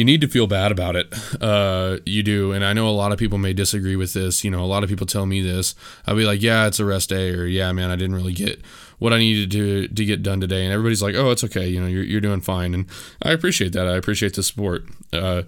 you 0.00 0.04
need 0.06 0.22
to 0.22 0.28
feel 0.28 0.46
bad 0.46 0.72
about 0.72 0.96
it. 0.96 1.12
Uh, 1.42 1.98
you 2.06 2.22
do. 2.22 2.52
And 2.52 2.64
I 2.64 2.72
know 2.72 2.88
a 2.88 2.90
lot 2.90 3.12
of 3.12 3.18
people 3.18 3.36
may 3.36 3.52
disagree 3.52 3.96
with 3.96 4.14
this. 4.14 4.42
You 4.42 4.50
know, 4.50 4.64
a 4.64 4.66
lot 4.66 4.82
of 4.82 4.88
people 4.88 5.06
tell 5.06 5.26
me 5.26 5.42
this. 5.42 5.74
I'll 6.06 6.16
be 6.16 6.24
like, 6.24 6.40
yeah, 6.40 6.66
it's 6.66 6.80
a 6.80 6.86
rest 6.86 7.10
day, 7.10 7.30
or 7.34 7.44
yeah, 7.44 7.70
man, 7.72 7.90
I 7.90 7.96
didn't 7.96 8.16
really 8.16 8.32
get 8.32 8.62
what 8.98 9.12
I 9.12 9.18
needed 9.18 9.50
to 9.50 9.88
to 9.88 10.04
get 10.06 10.22
done 10.22 10.40
today. 10.40 10.64
And 10.64 10.72
everybody's 10.72 11.02
like, 11.02 11.14
oh, 11.14 11.30
it's 11.30 11.44
okay. 11.44 11.68
You 11.68 11.82
know, 11.82 11.86
you're, 11.86 12.02
you're 12.02 12.22
doing 12.22 12.40
fine. 12.40 12.72
And 12.72 12.86
I 13.22 13.32
appreciate 13.32 13.74
that. 13.74 13.86
I 13.86 13.96
appreciate 13.96 14.34
the 14.34 14.42
support. 14.42 14.86
Uh, 15.12 15.42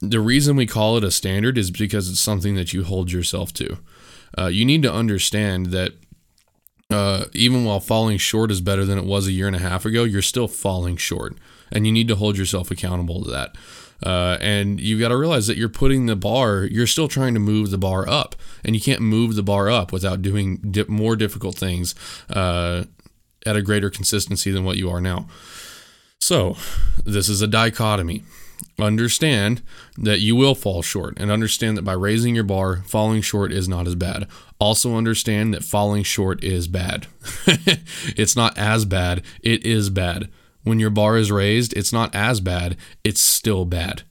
the 0.00 0.20
reason 0.20 0.54
we 0.54 0.66
call 0.66 0.98
it 0.98 1.04
a 1.04 1.10
standard 1.10 1.56
is 1.56 1.70
because 1.70 2.10
it's 2.10 2.20
something 2.20 2.56
that 2.56 2.74
you 2.74 2.84
hold 2.84 3.10
yourself 3.10 3.54
to. 3.54 3.78
Uh, 4.36 4.46
you 4.48 4.66
need 4.66 4.82
to 4.82 4.92
understand 4.92 5.66
that 5.66 5.92
uh, 6.90 7.24
even 7.32 7.64
while 7.64 7.80
falling 7.80 8.18
short 8.18 8.50
is 8.50 8.60
better 8.60 8.84
than 8.84 8.98
it 8.98 9.06
was 9.06 9.26
a 9.26 9.32
year 9.32 9.46
and 9.46 9.56
a 9.56 9.60
half 9.60 9.86
ago, 9.86 10.04
you're 10.04 10.20
still 10.20 10.48
falling 10.48 10.98
short. 10.98 11.38
And 11.72 11.86
you 11.86 11.92
need 11.92 12.08
to 12.08 12.16
hold 12.16 12.36
yourself 12.36 12.70
accountable 12.70 13.24
to 13.24 13.30
that. 13.30 13.56
Uh, 14.02 14.36
and 14.40 14.80
you've 14.80 15.00
got 15.00 15.08
to 15.08 15.16
realize 15.16 15.46
that 15.46 15.56
you're 15.56 15.68
putting 15.68 16.06
the 16.06 16.16
bar, 16.16 16.64
you're 16.64 16.86
still 16.86 17.08
trying 17.08 17.34
to 17.34 17.40
move 17.40 17.70
the 17.70 17.78
bar 17.78 18.08
up. 18.08 18.36
And 18.64 18.74
you 18.74 18.82
can't 18.82 19.00
move 19.00 19.34
the 19.34 19.42
bar 19.42 19.70
up 19.70 19.92
without 19.92 20.22
doing 20.22 20.56
di- 20.56 20.84
more 20.88 21.16
difficult 21.16 21.56
things 21.56 21.94
uh, 22.30 22.84
at 23.46 23.56
a 23.56 23.62
greater 23.62 23.90
consistency 23.90 24.50
than 24.50 24.64
what 24.64 24.76
you 24.76 24.90
are 24.90 25.00
now. 25.00 25.26
So, 26.20 26.56
this 27.04 27.28
is 27.28 27.42
a 27.42 27.46
dichotomy. 27.46 28.24
Understand 28.78 29.62
that 29.98 30.20
you 30.20 30.34
will 30.34 30.54
fall 30.54 30.82
short, 30.82 31.18
and 31.18 31.30
understand 31.30 31.76
that 31.76 31.84
by 31.84 31.92
raising 31.92 32.34
your 32.34 32.44
bar, 32.44 32.82
falling 32.86 33.20
short 33.20 33.52
is 33.52 33.68
not 33.68 33.86
as 33.86 33.94
bad. 33.94 34.26
Also, 34.58 34.96
understand 34.96 35.54
that 35.54 35.62
falling 35.62 36.02
short 36.02 36.42
is 36.42 36.66
bad. 36.66 37.06
it's 38.16 38.34
not 38.34 38.56
as 38.58 38.84
bad, 38.84 39.22
it 39.42 39.64
is 39.64 39.90
bad. 39.90 40.28
When 40.64 40.80
your 40.80 40.90
bar 40.90 41.16
is 41.16 41.30
raised, 41.30 41.74
it's 41.74 41.92
not 41.92 42.14
as 42.14 42.40
bad, 42.40 42.76
it's 43.04 43.20
still 43.20 43.64
bad. 43.64 44.02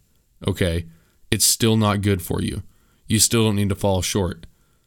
Okay? 0.47 0.85
It's 1.29 1.45
still 1.45 1.75
not 1.75 2.01
good 2.01 2.21
for 2.21 2.41
you. 2.41 2.63
You 3.07 3.19
still 3.19 3.43
don't 3.43 3.55
need 3.55 3.69
to 3.69 3.75
fall 3.75 4.01
short. 4.01 4.45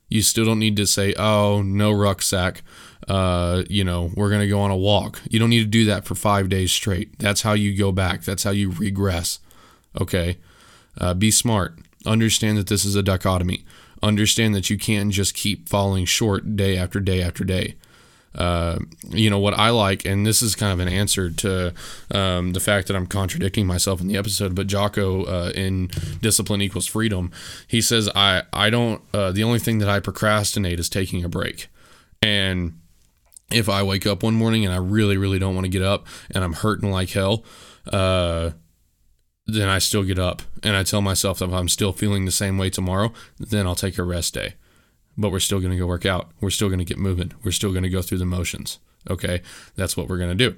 You 0.09 0.23
still 0.23 0.45
don't 0.45 0.61
need 0.61 0.77
to 0.77 0.87
say, 0.87 1.15
oh, 1.15 1.63
no 1.63 1.91
rucksack. 1.91 2.63
Uh, 3.09 3.65
you 3.69 3.83
know, 3.83 4.13
we're 4.15 4.31
going 4.31 4.41
to 4.41 4.49
go 4.49 4.61
on 4.61 4.71
a 4.71 4.77
walk. 4.77 5.21
You 5.29 5.41
don't 5.41 5.51
need 5.51 5.61
to 5.61 5.67
do 5.67 5.85
that 5.87 6.05
for 6.05 6.15
five 6.15 6.49
days 6.49 6.71
straight. 6.71 7.19
That's 7.19 7.43
how 7.43 7.55
you 7.55 7.77
go 7.77 7.91
back. 7.91 8.23
That's 8.23 8.45
how 8.45 8.53
you 8.53 8.71
regress. 8.71 9.41
Okay. 10.01 10.39
Uh, 10.99 11.15
be 11.15 11.33
smart. 11.33 11.79
Understand 12.07 12.57
that 12.59 12.69
this 12.69 12.85
is 12.85 12.95
a 12.95 13.03
dichotomy. 13.03 13.65
Understand 14.03 14.55
that 14.55 14.71
you 14.71 14.79
can't 14.79 15.11
just 15.11 15.35
keep 15.35 15.69
falling 15.69 16.05
short 16.05 16.55
day 16.55 16.77
after 16.77 17.01
day 17.01 17.21
after 17.21 17.43
day. 17.43 17.75
Uh, 18.37 18.79
you 19.09 19.31
know 19.31 19.39
what 19.39 19.55
I 19.55 19.71
like, 19.71 20.05
and 20.05 20.27
this 20.27 20.43
is 20.43 20.55
kind 20.55 20.73
of 20.73 20.81
an 20.87 20.93
answer 20.93 21.31
to 21.31 21.73
um, 22.11 22.53
the 22.53 22.61
fact 22.61 22.87
that 22.89 22.97
I'm 22.97 23.07
contradicting 23.07 23.67
myself 23.67 24.01
in 24.01 24.09
the 24.09 24.17
episode. 24.17 24.55
But 24.55 24.67
Jocko 24.67 25.25
uh, 25.25 25.53
in 25.55 25.91
Discipline 26.21 26.61
Equals 26.61 26.87
Freedom, 26.87 27.33
he 27.67 27.81
says 27.81 28.09
I 28.15 28.43
I 28.53 28.71
don't. 28.71 29.03
Uh, 29.15 29.33
the 29.33 29.43
only 29.43 29.59
thing 29.59 29.79
that 29.79 29.89
I 29.89 30.01
procrastinate 30.01 30.79
is 30.79 30.89
taking 30.89 31.25
a 31.25 31.29
break, 31.29 31.69
and 32.21 32.79
if 33.51 33.69
I 33.69 33.83
wake 33.83 34.07
up 34.07 34.23
one 34.23 34.35
morning 34.35 34.65
and 34.65 34.75
I 34.75 34.79
really 34.79 35.17
really 35.17 35.39
don't 35.39 35.55
want 35.55 35.65
to 35.65 35.71
get 35.71 35.83
up 35.83 36.07
and 36.31 36.45
I'm 36.45 36.55
hurting 36.55 36.91
like 36.91 37.11
hell. 37.11 37.45
Uh, 37.91 38.51
then 39.49 39.69
I 39.69 39.79
still 39.79 40.03
get 40.03 40.19
up 40.19 40.43
and 40.65 40.75
I 40.75 40.83
tell 40.83 41.01
myself 41.01 41.39
that 41.39 41.49
if 41.49 41.55
I'm 41.55 41.69
still 41.69 41.93
feeling 41.93 42.25
the 42.25 42.33
same 42.33 42.59
way 42.59 42.69
tomorrow, 42.69 43.13
then 43.39 43.65
I'll 43.65 43.77
take 43.77 43.97
a 43.97 44.03
rest 44.03 44.35
day 44.35 44.55
but 45.17 45.31
we're 45.31 45.41
still 45.41 45.61
going 45.61 45.73
to 45.73 45.79
go 45.79 45.87
work 45.87 46.07
out. 46.07 46.31
We're 46.41 46.51
still 46.51 46.69
going 46.69 46.79
to 46.79 46.85
get 46.85 46.99
moving. 46.99 47.33
We're 47.45 47.53
still 47.53 47.71
going 47.73 47.85
to 47.85 47.89
go 47.91 48.03
through 48.03 48.19
the 48.19 48.27
motions. 48.27 48.79
Okay. 49.09 49.43
That's 49.77 49.97
what 49.97 50.09
we're 50.09 50.19
going 50.19 50.37
to 50.37 50.51
do. 50.51 50.57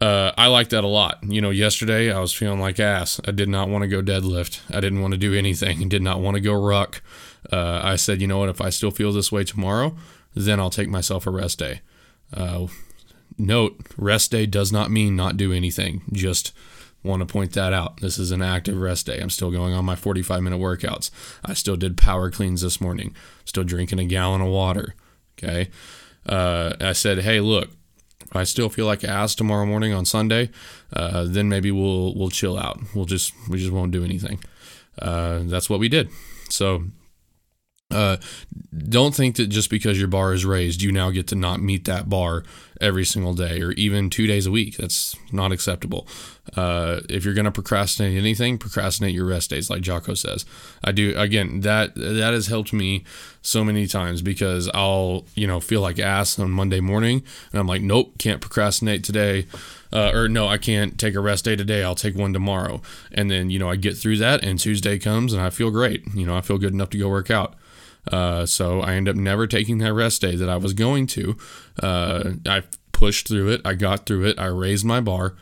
Uh, 0.00 0.32
I 0.36 0.48
like 0.48 0.68
that 0.70 0.84
a 0.84 0.88
lot. 0.88 1.18
You 1.22 1.40
know, 1.40 1.50
yesterday 1.50 2.12
I 2.12 2.20
was 2.20 2.32
feeling 2.32 2.60
like 2.60 2.78
ass. 2.78 3.20
I 3.26 3.30
did 3.30 3.48
not 3.48 3.68
want 3.68 3.82
to 3.82 3.88
go 3.88 4.02
deadlift. 4.02 4.60
I 4.70 4.80
didn't 4.80 5.00
want 5.00 5.12
to 5.12 5.18
do 5.18 5.34
anything. 5.34 5.88
Did 5.88 6.02
not 6.02 6.20
want 6.20 6.34
to 6.36 6.40
go 6.40 6.52
ruck. 6.52 7.02
Uh, 7.50 7.80
I 7.82 7.96
said, 7.96 8.20
you 8.20 8.26
know 8.26 8.38
what? 8.38 8.48
If 8.48 8.60
I 8.60 8.70
still 8.70 8.90
feel 8.90 9.12
this 9.12 9.32
way 9.32 9.44
tomorrow, 9.44 9.96
then 10.34 10.60
I'll 10.60 10.70
take 10.70 10.88
myself 10.88 11.26
a 11.26 11.30
rest 11.30 11.58
day. 11.58 11.80
Uh, 12.34 12.66
note: 13.38 13.80
rest 13.96 14.32
day 14.32 14.44
does 14.44 14.70
not 14.70 14.90
mean 14.90 15.16
not 15.16 15.36
do 15.36 15.52
anything. 15.52 16.02
Just 16.12 16.52
want 17.06 17.20
to 17.20 17.26
point 17.26 17.52
that 17.52 17.72
out. 17.72 18.00
This 18.00 18.18
is 18.18 18.30
an 18.30 18.42
active 18.42 18.78
rest 18.78 19.06
day. 19.06 19.18
I'm 19.18 19.30
still 19.30 19.50
going 19.50 19.74
on 19.74 19.84
my 19.84 19.96
45 19.96 20.42
minute 20.42 20.60
workouts. 20.60 21.10
I 21.44 21.54
still 21.54 21.76
did 21.76 21.96
power 21.96 22.30
cleans 22.30 22.62
this 22.62 22.80
morning. 22.80 23.14
Still 23.44 23.64
drinking 23.64 23.98
a 23.98 24.04
gallon 24.04 24.40
of 24.40 24.48
water. 24.48 24.94
Okay. 25.38 25.70
Uh, 26.26 26.74
I 26.80 26.92
said, 26.92 27.18
hey, 27.18 27.40
look, 27.40 27.70
I 28.32 28.44
still 28.44 28.68
feel 28.68 28.86
like 28.86 29.04
ass 29.04 29.34
tomorrow 29.34 29.66
morning 29.66 29.92
on 29.92 30.04
Sunday, 30.04 30.50
uh, 30.92 31.24
then 31.26 31.48
maybe 31.48 31.70
we'll 31.70 32.14
we'll 32.14 32.30
chill 32.30 32.58
out. 32.58 32.80
We'll 32.94 33.04
just 33.04 33.32
we 33.48 33.58
just 33.58 33.72
won't 33.72 33.92
do 33.92 34.04
anything. 34.04 34.40
Uh, 34.98 35.40
that's 35.44 35.70
what 35.70 35.80
we 35.80 35.88
did. 35.88 36.08
So 36.48 36.84
uh, 37.90 38.16
don't 38.76 39.14
think 39.14 39.36
that 39.36 39.46
just 39.46 39.70
because 39.70 39.98
your 39.98 40.08
bar 40.08 40.34
is 40.34 40.44
raised, 40.44 40.82
you 40.82 40.90
now 40.90 41.10
get 41.10 41.28
to 41.28 41.34
not 41.36 41.60
meet 41.60 41.84
that 41.84 42.08
bar 42.08 42.42
every 42.80 43.04
single 43.04 43.32
day 43.32 43.62
or 43.62 43.70
even 43.72 44.10
two 44.10 44.26
days 44.26 44.44
a 44.44 44.50
week. 44.50 44.76
That's 44.76 45.16
not 45.32 45.52
acceptable. 45.52 46.06
Uh, 46.56 47.00
if 47.08 47.24
you're 47.24 47.32
going 47.32 47.46
to 47.46 47.52
procrastinate 47.52 48.18
anything, 48.18 48.58
procrastinate 48.58 49.14
your 49.14 49.24
rest 49.24 49.50
days, 49.50 49.70
like 49.70 49.82
Jocko 49.82 50.14
says. 50.14 50.44
I 50.82 50.92
do 50.92 51.16
again. 51.16 51.60
That 51.60 51.94
that 51.94 52.34
has 52.34 52.48
helped 52.48 52.72
me 52.72 53.04
so 53.40 53.64
many 53.64 53.86
times 53.86 54.20
because 54.20 54.68
I'll 54.74 55.24
you 55.34 55.46
know 55.46 55.60
feel 55.60 55.80
like 55.80 55.98
ass 55.98 56.38
on 56.38 56.50
Monday 56.50 56.80
morning, 56.80 57.22
and 57.52 57.60
I'm 57.60 57.68
like, 57.68 57.82
nope, 57.82 58.18
can't 58.18 58.40
procrastinate 58.40 59.04
today. 59.04 59.46
Uh, 59.92 60.10
or 60.12 60.28
no, 60.28 60.48
I 60.48 60.58
can't 60.58 60.98
take 60.98 61.14
a 61.14 61.20
rest 61.20 61.44
day 61.44 61.56
today. 61.56 61.84
I'll 61.84 61.94
take 61.94 62.16
one 62.16 62.32
tomorrow, 62.32 62.82
and 63.12 63.30
then 63.30 63.48
you 63.48 63.58
know 63.58 63.70
I 63.70 63.76
get 63.76 63.96
through 63.96 64.18
that, 64.18 64.44
and 64.44 64.58
Tuesday 64.58 64.98
comes, 64.98 65.32
and 65.32 65.40
I 65.40 65.50
feel 65.50 65.70
great. 65.70 66.04
You 66.14 66.26
know, 66.26 66.36
I 66.36 66.40
feel 66.40 66.58
good 66.58 66.72
enough 66.72 66.90
to 66.90 66.98
go 66.98 67.08
work 67.08 67.30
out. 67.30 67.54
Uh, 68.10 68.46
so 68.46 68.80
I 68.80 68.94
end 68.94 69.08
up 69.08 69.16
never 69.16 69.46
taking 69.46 69.78
that 69.78 69.92
rest 69.92 70.20
day 70.20 70.36
that 70.36 70.48
I 70.48 70.56
was 70.56 70.72
going 70.72 71.06
to. 71.08 71.36
Uh, 71.82 72.32
I 72.46 72.62
pushed 72.92 73.28
through 73.28 73.50
it. 73.50 73.60
I 73.64 73.74
got 73.74 74.06
through 74.06 74.24
it. 74.26 74.38
I 74.38 74.46
raised 74.46 74.84
my 74.84 75.00
bar. 75.00 75.34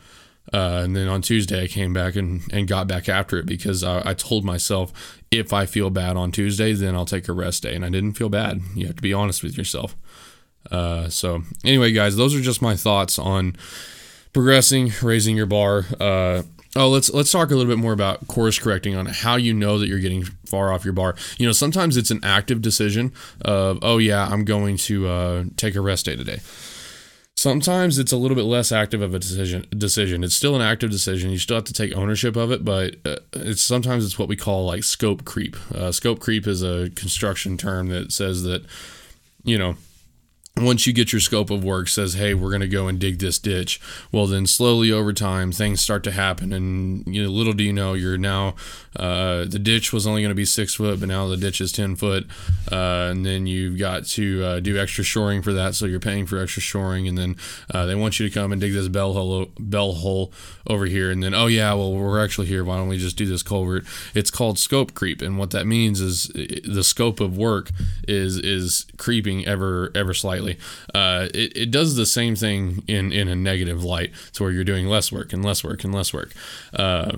Uh, 0.53 0.81
and 0.83 0.95
then 0.95 1.07
on 1.07 1.21
Tuesday, 1.21 1.63
I 1.63 1.67
came 1.67 1.93
back 1.93 2.15
and, 2.15 2.43
and 2.53 2.67
got 2.67 2.87
back 2.87 3.09
after 3.09 3.37
it 3.37 3.45
because 3.45 3.83
I, 3.83 4.09
I, 4.09 4.13
told 4.13 4.45
myself 4.45 4.93
if 5.31 5.51
I 5.51 5.65
feel 5.65 5.89
bad 5.89 6.17
on 6.17 6.31
Tuesday, 6.31 6.73
then 6.73 6.93
I'll 6.93 7.05
take 7.05 7.27
a 7.27 7.33
rest 7.33 7.63
day. 7.63 7.73
And 7.73 7.83
I 7.83 7.89
didn't 7.89 8.13
feel 8.13 8.29
bad. 8.29 8.61
You 8.75 8.85
have 8.85 8.95
to 8.95 9.01
be 9.01 9.13
honest 9.13 9.41
with 9.41 9.57
yourself. 9.57 9.95
Uh, 10.69 11.09
so, 11.09 11.41
anyway, 11.63 11.91
guys, 11.91 12.15
those 12.15 12.35
are 12.35 12.41
just 12.41 12.61
my 12.61 12.75
thoughts 12.75 13.17
on 13.17 13.55
progressing, 14.33 14.91
raising 15.01 15.35
your 15.35 15.45
bar. 15.47 15.85
Uh, 15.99 16.43
Oh, 16.77 16.89
let's 16.89 17.09
let's 17.13 17.31
talk 17.31 17.51
a 17.51 17.55
little 17.55 17.71
bit 17.71 17.79
more 17.79 17.93
about 17.93 18.27
course 18.27 18.59
correcting 18.59 18.95
on 18.95 19.05
how 19.05 19.37
you 19.37 19.53
know 19.53 19.79
that 19.79 19.87
you're 19.87 19.99
getting 19.99 20.25
far 20.45 20.73
off 20.73 20.83
your 20.83 20.93
bar. 20.93 21.15
You 21.37 21.45
know, 21.45 21.53
sometimes 21.53 21.95
it's 21.95 22.11
an 22.11 22.19
active 22.21 22.61
decision 22.61 23.13
of, 23.41 23.79
oh 23.81 23.97
yeah, 23.97 24.27
I'm 24.27 24.43
going 24.43 24.75
to 24.77 25.07
uh, 25.07 25.43
take 25.55 25.75
a 25.75 25.81
rest 25.81 26.05
day 26.05 26.17
today. 26.17 26.39
Sometimes 27.37 27.97
it's 27.97 28.11
a 28.11 28.17
little 28.17 28.35
bit 28.35 28.43
less 28.43 28.71
active 28.71 29.01
of 29.01 29.13
a 29.13 29.19
decision. 29.19 29.65
Decision. 29.69 30.23
It's 30.23 30.35
still 30.35 30.55
an 30.55 30.61
active 30.61 30.89
decision. 30.89 31.29
You 31.31 31.37
still 31.37 31.55
have 31.55 31.65
to 31.65 31.73
take 31.73 31.95
ownership 31.95 32.35
of 32.35 32.51
it, 32.51 32.65
but 32.65 32.95
uh, 33.05 33.17
it's 33.33 33.61
sometimes 33.61 34.05
it's 34.05 34.19
what 34.19 34.27
we 34.27 34.35
call 34.35 34.65
like 34.65 34.83
scope 34.83 35.23
creep. 35.23 35.55
Uh, 35.73 35.91
scope 35.93 36.19
creep 36.19 36.45
is 36.45 36.61
a 36.61 36.89
construction 36.91 37.57
term 37.57 37.87
that 37.87 38.11
says 38.11 38.43
that, 38.43 38.65
you 39.43 39.57
know, 39.57 39.75
once 40.57 40.87
you 40.87 40.93
get 40.93 41.11
your 41.11 41.19
scope 41.19 41.49
of 41.49 41.63
work 41.65 41.89
says 41.89 42.13
hey 42.13 42.33
we're 42.33 42.49
going 42.49 42.61
to 42.61 42.67
go 42.67 42.87
and 42.87 42.97
dig 42.97 43.19
this 43.19 43.37
ditch 43.37 43.79
well 44.11 44.25
then 44.25 44.47
slowly 44.47 44.89
over 44.89 45.11
time 45.11 45.51
things 45.51 45.81
start 45.81 46.03
to 46.03 46.11
happen. 46.11 46.53
And 46.53 47.05
you 47.13 47.23
know 47.23 47.29
little 47.29 47.53
do 47.53 47.63
you 47.63 47.73
know 47.73 47.93
you're 47.93 48.17
now 48.17 48.55
uh, 48.95 49.45
the 49.45 49.59
ditch 49.59 49.91
was 49.91 50.07
only 50.07 50.21
going 50.21 50.29
to 50.29 50.35
be 50.35 50.45
six 50.45 50.75
foot 50.75 50.99
but 50.99 51.09
now 51.09 51.27
the 51.27 51.37
ditch 51.37 51.59
is 51.59 51.71
10 51.71 51.95
foot. 51.95 52.25
Uh, 52.71 53.09
and 53.11 53.25
then 53.25 53.47
you've 53.47 53.77
got 53.77 54.05
to 54.05 54.43
uh, 54.43 54.59
do 54.61 54.79
extra 54.79 55.03
shoring 55.03 55.41
for 55.41 55.51
that. 55.51 55.75
So 55.75 55.85
you're 55.85 55.99
paying 55.99 56.25
for 56.25 56.39
extra 56.39 56.61
shoring. 56.61 57.07
And 57.07 57.17
then 57.17 57.35
uh, 57.73 57.85
they 57.85 57.95
want 57.95 58.19
you 58.19 58.27
to 58.27 58.33
come 58.33 58.51
and 58.51 58.61
dig 58.61 58.73
this 58.73 58.87
bell 58.87 59.13
hole 59.13 59.51
bell 59.59 59.93
hole 59.93 60.31
over 60.67 60.85
here. 60.85 61.11
And 61.11 61.21
then 61.21 61.33
oh 61.33 61.47
yeah 61.47 61.73
well 61.73 61.91
we're 61.91 62.23
actually 62.23 62.47
here. 62.47 62.63
Why 62.63 62.77
don't 62.77 62.87
we 62.87 62.97
just 62.97 63.17
do 63.17 63.25
this 63.25 63.43
culvert? 63.43 63.85
It's 64.13 64.31
called 64.31 64.57
scope 64.57 64.93
creep. 64.93 65.21
And 65.21 65.37
what 65.37 65.51
that 65.51 65.67
means 65.67 65.99
is 65.99 66.27
the 66.27 66.83
scope 66.83 67.19
of 67.19 67.37
work 67.37 67.71
is 68.07 68.37
is 68.37 68.85
creeping 68.97 69.45
ever 69.45 69.91
ever 69.93 70.13
slightly 70.13 70.44
uh, 70.93 71.27
it, 71.33 71.55
it 71.55 71.71
does 71.71 71.95
the 71.95 72.05
same 72.05 72.35
thing 72.35 72.83
in, 72.87 73.11
in 73.11 73.27
a 73.27 73.35
negative 73.35 73.83
light 73.83 74.11
to 74.33 74.43
where 74.43 74.51
you're 74.51 74.63
doing 74.63 74.87
less 74.87 75.11
work 75.11 75.33
and 75.33 75.43
less 75.43 75.63
work 75.63 75.83
and 75.83 75.93
less 75.93 76.13
work. 76.13 76.31
Uh, 76.73 77.17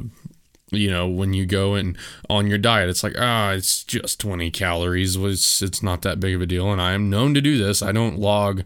you 0.72 0.92
know, 0.92 1.08
when 1.08 1.34
you 1.34 1.46
go 1.46 1.76
and 1.76 1.98
on 2.30 2.48
your 2.48 2.58
diet, 2.58 2.90
it's 2.90 3.04
like, 3.04 3.16
ah, 3.18 3.52
it's 3.52 3.84
just 3.84 4.20
20 4.20 4.52
calories. 4.52 5.16
It's, 5.16 5.62
it's 5.62 5.82
not 5.82 6.02
that 6.02 6.20
big 6.20 6.36
of 6.36 6.42
a 6.42 6.46
deal. 6.46 6.72
And 6.72 6.82
I 6.82 6.92
am 6.92 7.10
known 7.10 7.34
to 7.36 7.42
do 7.42 7.58
this. 7.58 7.82
I 7.82 7.92
don't 7.92 8.20
log 8.20 8.64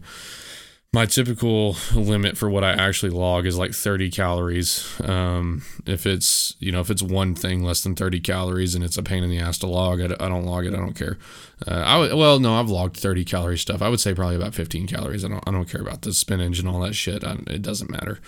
my 0.94 1.06
typical 1.06 1.74
limit 1.94 2.36
for 2.36 2.50
what 2.50 2.62
I 2.62 2.72
actually 2.72 3.10
log 3.10 3.46
is 3.46 3.56
like 3.56 3.72
30 3.72 4.10
calories. 4.10 5.00
Um, 5.02 5.62
if 5.86 6.04
it's 6.04 6.54
you 6.58 6.70
know 6.70 6.80
if 6.80 6.90
it's 6.90 7.02
one 7.02 7.34
thing 7.34 7.64
less 7.64 7.82
than 7.82 7.94
30 7.94 8.20
calories 8.20 8.74
and 8.74 8.84
it's 8.84 8.98
a 8.98 9.02
pain 9.02 9.24
in 9.24 9.30
the 9.30 9.38
ass 9.38 9.58
to 9.58 9.66
log, 9.66 10.00
I, 10.00 10.04
I 10.20 10.28
don't 10.28 10.44
log 10.44 10.66
it. 10.66 10.74
I 10.74 10.76
don't 10.76 10.92
care. 10.92 11.18
Uh, 11.66 11.82
I 11.84 11.94
w- 11.94 12.16
well 12.16 12.38
no, 12.38 12.54
I've 12.60 12.68
logged 12.68 12.96
30 12.96 13.24
calorie 13.24 13.56
stuff. 13.56 13.80
I 13.80 13.88
would 13.88 14.00
say 14.00 14.14
probably 14.14 14.36
about 14.36 14.54
15 14.54 14.86
calories. 14.86 15.24
I 15.24 15.28
don't 15.28 15.44
I 15.46 15.50
don't 15.50 15.68
care 15.68 15.80
about 15.80 16.02
the 16.02 16.12
spinach 16.12 16.58
and 16.58 16.68
all 16.68 16.80
that 16.80 16.94
shit. 16.94 17.24
I, 17.24 17.38
it 17.46 17.62
doesn't 17.62 17.90
matter. 17.90 18.18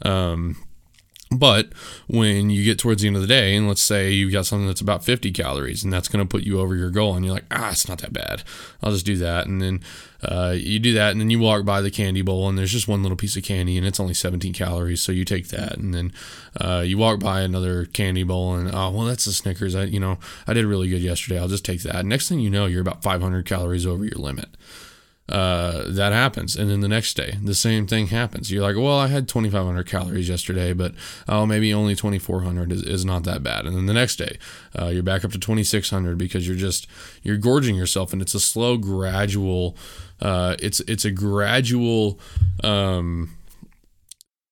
Um, 0.00 0.56
but 1.30 1.68
when 2.06 2.48
you 2.48 2.64
get 2.64 2.78
towards 2.78 3.02
the 3.02 3.08
end 3.08 3.16
of 3.16 3.22
the 3.22 3.28
day, 3.28 3.54
and 3.54 3.68
let's 3.68 3.82
say 3.82 4.10
you've 4.10 4.32
got 4.32 4.46
something 4.46 4.66
that's 4.66 4.80
about 4.80 5.04
50 5.04 5.30
calories, 5.32 5.84
and 5.84 5.92
that's 5.92 6.08
going 6.08 6.24
to 6.24 6.28
put 6.28 6.44
you 6.44 6.58
over 6.58 6.74
your 6.74 6.90
goal, 6.90 7.14
and 7.14 7.24
you're 7.24 7.34
like, 7.34 7.44
ah, 7.50 7.70
it's 7.70 7.88
not 7.88 7.98
that 7.98 8.12
bad. 8.12 8.42
I'll 8.82 8.92
just 8.92 9.04
do 9.04 9.16
that. 9.18 9.46
And 9.46 9.60
then 9.60 9.80
uh, 10.22 10.54
you 10.56 10.78
do 10.78 10.94
that, 10.94 11.12
and 11.12 11.20
then 11.20 11.28
you 11.28 11.38
walk 11.38 11.66
by 11.66 11.82
the 11.82 11.90
candy 11.90 12.22
bowl, 12.22 12.48
and 12.48 12.56
there's 12.56 12.72
just 12.72 12.88
one 12.88 13.02
little 13.02 13.16
piece 13.16 13.36
of 13.36 13.42
candy, 13.42 13.76
and 13.76 13.86
it's 13.86 14.00
only 14.00 14.14
17 14.14 14.54
calories. 14.54 15.02
So 15.02 15.12
you 15.12 15.24
take 15.24 15.48
that, 15.48 15.76
and 15.76 15.92
then 15.92 16.12
uh, 16.58 16.82
you 16.84 16.96
walk 16.96 17.20
by 17.20 17.42
another 17.42 17.84
candy 17.84 18.22
bowl, 18.22 18.54
and 18.54 18.74
oh, 18.74 18.90
well, 18.90 19.04
that's 19.04 19.26
a 19.26 19.32
Snickers. 19.32 19.74
I, 19.74 19.84
you 19.84 20.00
know, 20.00 20.18
I 20.46 20.54
did 20.54 20.64
really 20.64 20.88
good 20.88 21.02
yesterday. 21.02 21.38
I'll 21.38 21.48
just 21.48 21.64
take 21.64 21.82
that. 21.82 22.06
Next 22.06 22.28
thing 22.28 22.40
you 22.40 22.50
know, 22.50 22.66
you're 22.66 22.80
about 22.80 23.02
500 23.02 23.44
calories 23.44 23.86
over 23.86 24.04
your 24.04 24.18
limit 24.18 24.48
uh, 25.28 25.84
that 25.86 26.12
happens. 26.12 26.56
And 26.56 26.70
then 26.70 26.80
the 26.80 26.88
next 26.88 27.14
day, 27.14 27.36
the 27.42 27.54
same 27.54 27.86
thing 27.86 28.08
happens. 28.08 28.50
You're 28.50 28.62
like, 28.62 28.76
well, 28.76 28.98
I 28.98 29.08
had 29.08 29.28
2,500 29.28 29.86
calories 29.86 30.28
yesterday, 30.28 30.72
but 30.72 30.94
oh, 31.28 31.44
maybe 31.44 31.72
only 31.74 31.94
2,400 31.94 32.72
is, 32.72 32.82
is 32.82 33.04
not 33.04 33.24
that 33.24 33.42
bad. 33.42 33.66
And 33.66 33.76
then 33.76 33.86
the 33.86 33.94
next 33.94 34.16
day, 34.16 34.38
uh, 34.78 34.86
you're 34.86 35.02
back 35.02 35.24
up 35.24 35.32
to 35.32 35.38
2,600 35.38 36.16
because 36.16 36.46
you're 36.46 36.56
just 36.56 36.86
you're 37.22 37.36
gorging 37.36 37.74
yourself, 37.74 38.12
and 38.12 38.22
it's 38.22 38.34
a 38.34 38.40
slow, 38.40 38.76
gradual. 38.76 39.76
Uh, 40.20 40.56
it's 40.60 40.80
it's 40.80 41.04
a 41.04 41.10
gradual. 41.10 42.18
Um, 42.64 43.34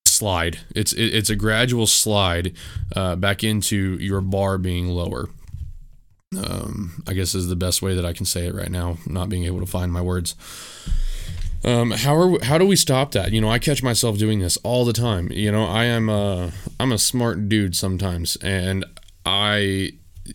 slide 0.05 0.61
it's 0.73 0.93
it, 0.93 1.13
it's 1.13 1.29
a 1.29 1.35
gradual 1.35 1.85
slide 1.85 2.51
uh, 2.95 3.15
back 3.15 3.43
into 3.43 3.97
your 3.99 4.19
bar 4.19 4.57
being 4.57 4.87
lower 4.87 5.29
um, 6.37 7.03
I 7.07 7.13
guess 7.13 7.35
is 7.35 7.47
the 7.47 7.55
best 7.55 7.81
way 7.81 7.95
that 7.95 8.05
I 8.05 8.13
can 8.13 8.25
say 8.25 8.47
it 8.47 8.55
right 8.55 8.71
now, 8.71 8.97
not 9.05 9.29
being 9.29 9.45
able 9.45 9.59
to 9.59 9.65
find 9.65 9.91
my 9.91 10.01
words. 10.01 10.35
Um, 11.63 11.91
how 11.91 12.15
are 12.15 12.43
how 12.43 12.57
do 12.57 12.65
we 12.65 12.75
stop 12.75 13.11
that? 13.11 13.31
You 13.31 13.41
know, 13.41 13.49
I 13.49 13.59
catch 13.59 13.81
myself 13.81 14.17
doing 14.17 14.39
this 14.39 14.57
all 14.57 14.85
the 14.85 14.93
time. 14.93 15.31
You 15.31 15.51
know, 15.51 15.65
I 15.65 15.85
am 15.85 16.07
a 16.09 16.51
I'm 16.79 16.91
a 16.91 16.97
smart 16.97 17.49
dude 17.49 17.75
sometimes, 17.75 18.35
and 18.37 18.85
I 19.25 19.93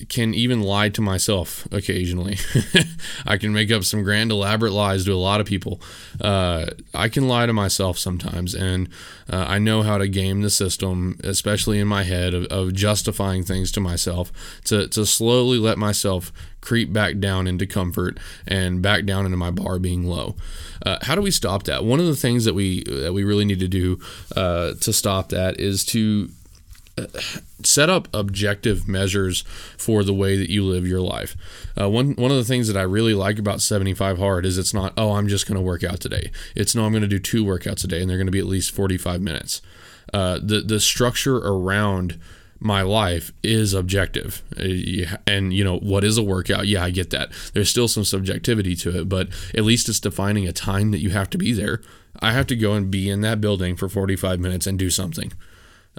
can 0.09 0.35
even 0.35 0.63
lie 0.63 0.89
to 0.91 1.01
myself 1.01 1.67
occasionally. 1.71 2.39
I 3.27 3.37
can 3.37 3.53
make 3.53 3.71
up 3.71 3.85
some 3.85 4.03
grand, 4.03 4.31
elaborate 4.31 4.73
lies 4.73 5.05
to 5.05 5.13
a 5.13 5.15
lot 5.15 5.41
of 5.41 5.47
people. 5.47 5.81
Uh, 6.21 6.67
I 6.95 7.09
can 7.09 7.29
lie 7.29 7.47
to 7.47 7.53
myself 7.53 7.99
sometimes, 7.99 8.55
and 8.55 8.89
uh, 9.31 9.45
I 9.49 9.59
know 9.59 9.83
how 9.83 9.99
to 9.99 10.09
game 10.09 10.43
the 10.43 10.51
system, 10.51 11.19
especially 11.25 11.79
in 11.79 11.89
my 11.89 12.03
head, 12.03 12.35
of, 12.35 12.47
of, 12.47 12.73
justifying 12.73 13.43
things 13.43 13.71
to 13.73 13.81
myself 13.81 14.33
to, 14.65 14.89
to 14.89 15.05
slowly 15.05 15.59
let 15.59 15.79
myself 15.79 16.33
creep 16.61 16.93
back 16.93 17.19
down 17.19 17.47
into 17.47 17.67
comfort 17.67 18.19
and 18.47 18.81
back 18.81 19.05
down 19.05 19.27
into 19.27 19.37
my 19.37 19.51
bar 19.51 19.79
being 19.79 20.05
low. 20.05 20.35
Uh, 20.85 20.99
how 21.03 21.15
do 21.15 21.21
we 21.21 21.31
stop 21.31 21.65
that? 21.65 21.85
One 21.85 22.01
of 22.01 22.07
the 22.07 22.17
things 22.17 22.45
that 22.45 22.55
we 22.55 22.85
that 22.85 23.13
we 23.13 23.25
really 23.25 23.45
need 23.45 23.61
to 23.61 23.69
do 23.69 24.01
uh, 24.35 24.75
to 24.81 24.93
stop 24.93 25.29
that 25.29 25.61
is 25.61 25.85
to 25.87 26.31
set 27.63 27.89
up 27.89 28.09
objective 28.13 28.87
measures 28.87 29.43
for 29.77 30.05
the 30.05 30.15
way 30.15 30.37
that 30.37 30.51
you 30.51 30.63
live 30.65 30.87
your 30.87 31.01
life. 31.01 31.37
Uh, 31.81 31.89
one 31.89 32.13
one 32.17 32.31
of 32.31 32.37
the 32.37 32.45
things 32.45 32.69
that 32.69 32.77
I 32.77 32.83
really 32.83 33.15
like 33.15 33.39
about 33.39 33.61
75 33.61 34.19
hard 34.19 34.45
is 34.45 34.59
it's 34.59 34.75
not 34.75 34.93
oh 34.97 35.13
I'm 35.13 35.29
just 35.29 35.47
going 35.47 35.57
to 35.57 35.63
work 35.63 35.85
out 35.85 36.01
today. 36.01 36.31
It's 36.55 36.75
no 36.75 36.85
I'm 36.85 36.93
going 36.93 37.03
to 37.03 37.09
do 37.09 37.19
two 37.19 37.45
workouts 37.45 37.85
a 37.85 37.87
day 37.87 38.01
and 38.01 38.11
they're 38.11 38.19
going 38.19 38.27
to 38.27 38.33
be 38.33 38.39
at 38.39 38.47
least 38.47 38.75
45 38.75 39.21
minutes. 39.21 39.63
Uh, 40.13 40.39
the 40.43 40.61
the 40.61 40.81
structure 40.81 41.39
around 41.39 42.19
my 42.61 42.83
life 42.83 43.33
is 43.43 43.75
objective. 43.75 44.43
Uh, 44.57 45.17
and, 45.27 45.53
you 45.53 45.65
know, 45.65 45.79
what 45.79 46.05
is 46.05 46.17
a 46.17 46.23
workout? 46.23 46.69
Yeah, 46.69 46.85
I 46.85 46.91
get 46.91 47.11
that. 47.11 47.33
There's 47.55 47.69
still 47.69 47.89
some 47.89 48.05
subjectivity 48.05 48.77
to 48.77 49.01
it, 49.01 49.09
but 49.09 49.29
at 49.53 49.65
least 49.65 49.89
it's 49.89 49.99
defining 49.99 50.47
a 50.47 50.53
time 50.53 50.93
that 50.93 51.01
you 51.01 51.11
have 51.11 51.29
to 51.31 51.39
be 51.39 51.53
there. 51.53 51.81
I 52.21 52.31
have 52.31 52.47
to 52.49 52.57
go 52.57 52.75
and 52.75 52.89
be 52.89 53.11
in 53.11 53.21
that 53.23 53.41
building 53.41 53.75
for 53.75 53.89
45 53.89 54.39
minutes 54.39 54.69
and 54.69 54.79
do 54.79 54.91
something 54.91 55.33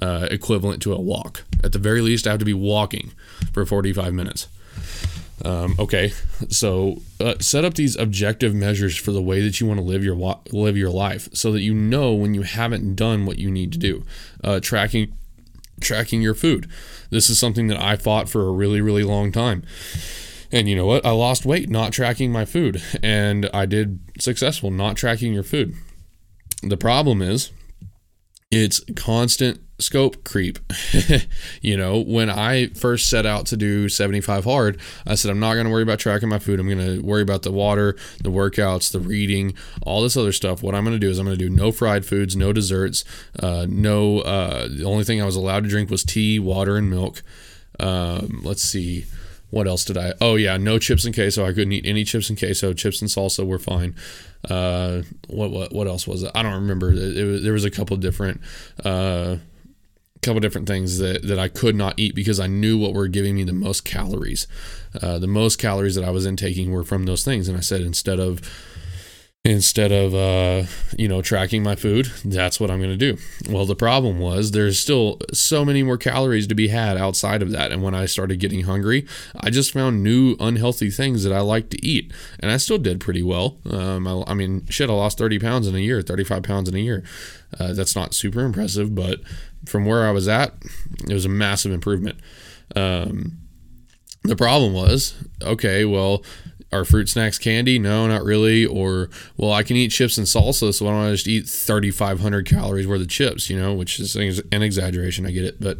uh, 0.01 0.27
equivalent 0.31 0.81
to 0.83 0.93
a 0.93 1.01
walk. 1.01 1.43
At 1.63 1.71
the 1.71 1.79
very 1.79 2.01
least, 2.01 2.27
I 2.27 2.31
have 2.31 2.39
to 2.39 2.45
be 2.45 2.53
walking 2.53 3.11
for 3.53 3.65
45 3.65 4.13
minutes. 4.13 4.47
Um, 5.45 5.75
okay, 5.77 6.13
so 6.47 7.01
uh, 7.19 7.35
set 7.39 7.65
up 7.65 7.73
these 7.73 7.97
objective 7.97 8.53
measures 8.53 8.95
for 8.95 9.11
the 9.11 9.21
way 9.21 9.41
that 9.41 9.59
you 9.59 9.67
want 9.67 9.79
to 9.79 9.85
live 9.85 10.03
your 10.03 10.15
wa- 10.15 10.39
live 10.51 10.77
your 10.77 10.89
life, 10.89 11.27
so 11.33 11.51
that 11.51 11.61
you 11.61 11.73
know 11.73 12.13
when 12.13 12.33
you 12.33 12.43
haven't 12.43 12.95
done 12.95 13.25
what 13.25 13.39
you 13.39 13.51
need 13.51 13.73
to 13.73 13.77
do. 13.77 14.05
Uh, 14.43 14.59
tracking 14.61 15.13
tracking 15.81 16.21
your 16.21 16.35
food. 16.35 16.69
This 17.09 17.29
is 17.29 17.39
something 17.39 17.67
that 17.67 17.81
I 17.81 17.97
fought 17.97 18.29
for 18.29 18.47
a 18.47 18.51
really 18.51 18.79
really 18.79 19.03
long 19.03 19.31
time. 19.31 19.63
And 20.51 20.69
you 20.69 20.75
know 20.75 20.85
what? 20.85 21.05
I 21.05 21.11
lost 21.11 21.45
weight 21.45 21.69
not 21.69 21.91
tracking 21.91 22.31
my 22.31 22.45
food, 22.45 22.81
and 23.01 23.49
I 23.53 23.65
did 23.65 23.99
successful 24.19 24.71
not 24.71 24.95
tracking 24.95 25.33
your 25.33 25.43
food. 25.43 25.75
The 26.61 26.77
problem 26.77 27.21
is, 27.21 27.51
it's 28.51 28.79
constant 28.95 29.59
scope 29.83 30.23
creep. 30.23 30.59
you 31.61 31.77
know, 31.77 32.01
when 32.01 32.29
I 32.29 32.67
first 32.67 33.09
set 33.09 33.25
out 33.25 33.45
to 33.47 33.57
do 33.57 33.89
75 33.89 34.45
hard, 34.45 34.79
I 35.05 35.15
said, 35.15 35.31
I'm 35.31 35.39
not 35.39 35.53
going 35.53 35.65
to 35.65 35.71
worry 35.71 35.83
about 35.83 35.99
tracking 35.99 36.29
my 36.29 36.39
food. 36.39 36.59
I'm 36.59 36.67
going 36.67 36.99
to 36.99 37.05
worry 37.05 37.21
about 37.21 37.43
the 37.43 37.51
water, 37.51 37.95
the 38.21 38.31
workouts, 38.31 38.91
the 38.91 38.99
reading, 38.99 39.53
all 39.83 40.01
this 40.01 40.17
other 40.17 40.31
stuff. 40.31 40.63
What 40.63 40.75
I'm 40.75 40.83
going 40.83 40.95
to 40.95 40.99
do 40.99 41.09
is 41.09 41.19
I'm 41.19 41.25
going 41.25 41.37
to 41.37 41.43
do 41.43 41.49
no 41.49 41.71
fried 41.71 42.05
foods, 42.05 42.35
no 42.35 42.53
desserts, 42.53 43.03
uh, 43.39 43.65
no, 43.69 44.19
uh, 44.19 44.67
the 44.67 44.85
only 44.85 45.03
thing 45.03 45.21
I 45.21 45.25
was 45.25 45.35
allowed 45.35 45.63
to 45.63 45.69
drink 45.69 45.89
was 45.89 46.03
tea, 46.03 46.39
water, 46.39 46.77
and 46.77 46.89
milk. 46.89 47.21
Um, 47.79 48.41
let's 48.43 48.63
see. 48.63 49.05
What 49.53 49.67
else 49.67 49.85
did 49.85 49.99
I? 49.99 50.13
Oh 50.19 50.33
yeah, 50.35 50.57
no 50.57 50.79
chips 50.79 51.05
and 51.05 51.13
queso. 51.13 51.45
I 51.45 51.53
couldn't 51.53 51.73
eat 51.73 51.85
any 51.85 52.03
chips 52.03 52.27
and 52.27 52.39
queso. 52.39 52.73
Chips 52.73 53.01
and 53.01 53.09
salsa 53.09 53.45
were 53.45 53.59
fine. 53.59 53.95
Uh, 54.49 55.03
what 55.27 55.51
what 55.51 55.71
what 55.71 55.85
else 55.85 56.07
was 56.07 56.23
it? 56.23 56.31
I 56.33 56.41
don't 56.41 56.55
remember. 56.55 56.91
It, 56.91 56.97
it 56.97 57.43
there 57.43 57.53
was 57.53 57.63
a 57.63 57.69
couple 57.69 57.95
different 57.97 58.41
uh, 58.83 59.35
couple 60.23 60.39
different 60.39 60.67
things 60.67 60.97
that, 60.97 61.23
that 61.27 61.39
I 61.39 61.47
could 61.47 61.75
not 61.75 61.95
eat 61.97 62.15
because 62.15 62.39
I 62.39 62.47
knew 62.47 62.77
what 62.77 62.93
were 62.93 63.07
giving 63.07 63.35
me 63.35 63.43
the 63.43 63.53
most 63.53 63.85
calories. 63.85 64.47
Uh, 65.01 65.19
the 65.19 65.27
most 65.27 65.57
calories 65.57 65.95
that 65.95 66.03
I 66.03 66.09
was 66.09 66.25
intaking 66.25 66.71
were 66.71 66.83
from 66.83 67.05
those 67.05 67.23
things. 67.23 67.47
And 67.47 67.57
I 67.57 67.61
said, 67.61 67.81
instead 67.81 68.19
of 68.19 68.41
instead 69.45 69.91
of 69.91 70.15
uh, 70.15 70.63
you 70.97 71.05
know 71.05 71.21
tracking 71.21 71.61
my 71.61 71.75
food 71.75 72.05
that's 72.23 72.61
what 72.61 72.71
i'm 72.71 72.79
going 72.79 72.89
to 72.89 72.95
do. 72.95 73.17
Well 73.49 73.65
the 73.65 73.75
problem 73.75 74.17
was 74.17 74.51
there's 74.51 74.79
still 74.79 75.19
so 75.33 75.65
many 75.65 75.83
more 75.83 75.97
calories 75.97 76.47
to 76.47 76.55
be 76.55 76.69
had 76.69 76.95
outside 76.95 77.41
of 77.41 77.51
that. 77.51 77.71
And 77.71 77.83
when 77.83 77.93
i 77.93 78.05
started 78.05 78.39
getting 78.39 78.63
hungry 78.63 79.05
i 79.41 79.49
just 79.49 79.73
found 79.73 80.01
new 80.01 80.37
unhealthy 80.39 80.89
things 80.89 81.23
that 81.23 81.33
i 81.33 81.41
like 81.41 81.69
to 81.71 81.85
eat. 81.85 82.13
And 82.39 82.51
i 82.51 82.57
still 82.57 82.77
did 82.77 83.01
pretty 83.01 83.21
well. 83.21 83.57
Um, 83.69 84.07
I, 84.07 84.23
I, 84.27 84.33
mean 84.33 84.65
shit 84.67 84.89
i 84.89 84.93
lost 84.93 85.17
30 85.17 85.39
pounds 85.39 85.67
in 85.67 85.75
a 85.75 85.79
year 85.79 86.01
35 86.01 86.43
pounds 86.43 86.69
in 86.69 86.75
a 86.75 86.79
year. 86.79 87.03
Uh, 87.59 87.73
that's 87.73 87.97
not 87.97 88.13
super 88.13 88.45
impressive 88.45 88.95
but 88.95 89.19
from 89.65 89.85
where 89.85 90.05
I 90.07 90.11
was 90.11 90.27
at, 90.27 90.53
it 91.07 91.13
was 91.13 91.25
a 91.25 91.29
massive 91.29 91.71
improvement. 91.71 92.19
Um, 92.75 93.37
the 94.23 94.35
problem 94.35 94.73
was, 94.73 95.15
okay, 95.41 95.85
well, 95.85 96.23
are 96.71 96.85
fruit 96.85 97.07
snacks 97.09 97.37
candy? 97.37 97.77
No, 97.77 98.07
not 98.07 98.23
really. 98.23 98.65
Or, 98.65 99.09
well, 99.37 99.51
I 99.51 99.63
can 99.63 99.75
eat 99.75 99.89
chips 99.89 100.17
and 100.17 100.25
salsa, 100.25 100.73
so 100.73 100.85
why 100.85 100.91
don't 100.91 101.07
I 101.07 101.11
just 101.11 101.27
eat 101.27 101.47
3,500 101.47 102.47
calories 102.47 102.87
worth 102.87 103.01
of 103.01 103.09
chips, 103.09 103.49
you 103.49 103.59
know, 103.59 103.73
which 103.73 103.99
is 103.99 104.15
an 104.15 104.63
exaggeration. 104.63 105.25
I 105.25 105.31
get 105.31 105.45
it. 105.45 105.61
But, 105.61 105.77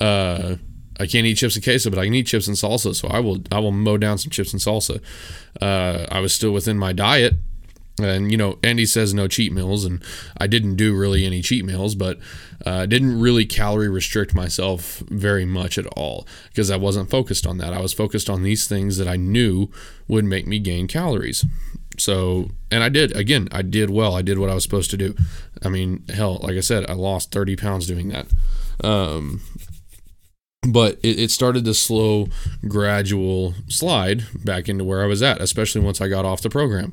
uh, 0.00 0.56
I 0.98 1.06
can't 1.06 1.26
eat 1.26 1.36
chips 1.36 1.56
and 1.56 1.64
queso, 1.64 1.90
but 1.90 1.98
I 1.98 2.04
can 2.04 2.14
eat 2.14 2.26
chips 2.26 2.48
and 2.48 2.56
salsa. 2.56 2.94
So 2.94 3.08
I 3.08 3.20
will, 3.20 3.38
I 3.52 3.58
will 3.58 3.72
mow 3.72 3.96
down 3.96 4.18
some 4.18 4.30
chips 4.30 4.52
and 4.52 4.60
salsa. 4.60 5.00
Uh, 5.60 6.06
I 6.10 6.20
was 6.20 6.32
still 6.32 6.52
within 6.52 6.78
my 6.78 6.92
diet 6.92 7.34
And 7.98 8.30
you 8.30 8.36
know, 8.36 8.58
Andy 8.62 8.84
says 8.84 9.14
no 9.14 9.26
cheat 9.26 9.52
meals, 9.52 9.84
and 9.84 10.02
I 10.38 10.46
didn't 10.46 10.76
do 10.76 10.94
really 10.94 11.24
any 11.24 11.40
cheat 11.40 11.64
meals, 11.64 11.94
but 11.94 12.18
I 12.64 12.70
uh, 12.70 12.86
didn't 12.86 13.18
really 13.20 13.46
calorie 13.46 13.88
restrict 13.88 14.34
myself 14.34 15.02
very 15.08 15.44
much 15.44 15.78
at 15.78 15.86
all 15.88 16.26
because 16.48 16.70
I 16.70 16.76
wasn't 16.76 17.10
focused 17.10 17.46
on 17.46 17.58
that. 17.58 17.72
I 17.72 17.80
was 17.80 17.92
focused 17.92 18.28
on 18.28 18.42
these 18.42 18.66
things 18.66 18.98
that 18.98 19.08
I 19.08 19.16
knew 19.16 19.70
would 20.08 20.24
make 20.24 20.46
me 20.46 20.58
gain 20.58 20.88
calories. 20.88 21.44
So, 21.98 22.50
and 22.70 22.84
I 22.84 22.90
did. 22.90 23.16
Again, 23.16 23.48
I 23.50 23.62
did 23.62 23.88
well. 23.88 24.14
I 24.14 24.22
did 24.22 24.38
what 24.38 24.50
I 24.50 24.54
was 24.54 24.62
supposed 24.62 24.90
to 24.90 24.98
do. 24.98 25.14
I 25.62 25.70
mean, 25.70 26.04
hell, 26.12 26.38
like 26.42 26.56
I 26.56 26.60
said, 26.60 26.88
I 26.90 26.92
lost 26.92 27.32
30 27.32 27.56
pounds 27.56 27.86
doing 27.86 28.08
that. 28.08 28.26
Um, 28.84 29.40
but 30.68 30.98
it, 31.02 31.18
it, 31.18 31.30
started 31.30 31.64
the 31.64 31.72
slow, 31.72 32.28
gradual 32.68 33.54
slide 33.68 34.24
back 34.44 34.68
into 34.68 34.84
where 34.84 35.02
I 35.02 35.06
was 35.06 35.22
at, 35.22 35.40
especially 35.40 35.80
once 35.80 36.00
I 36.00 36.08
got 36.08 36.26
off 36.26 36.42
the 36.42 36.50
program 36.50 36.92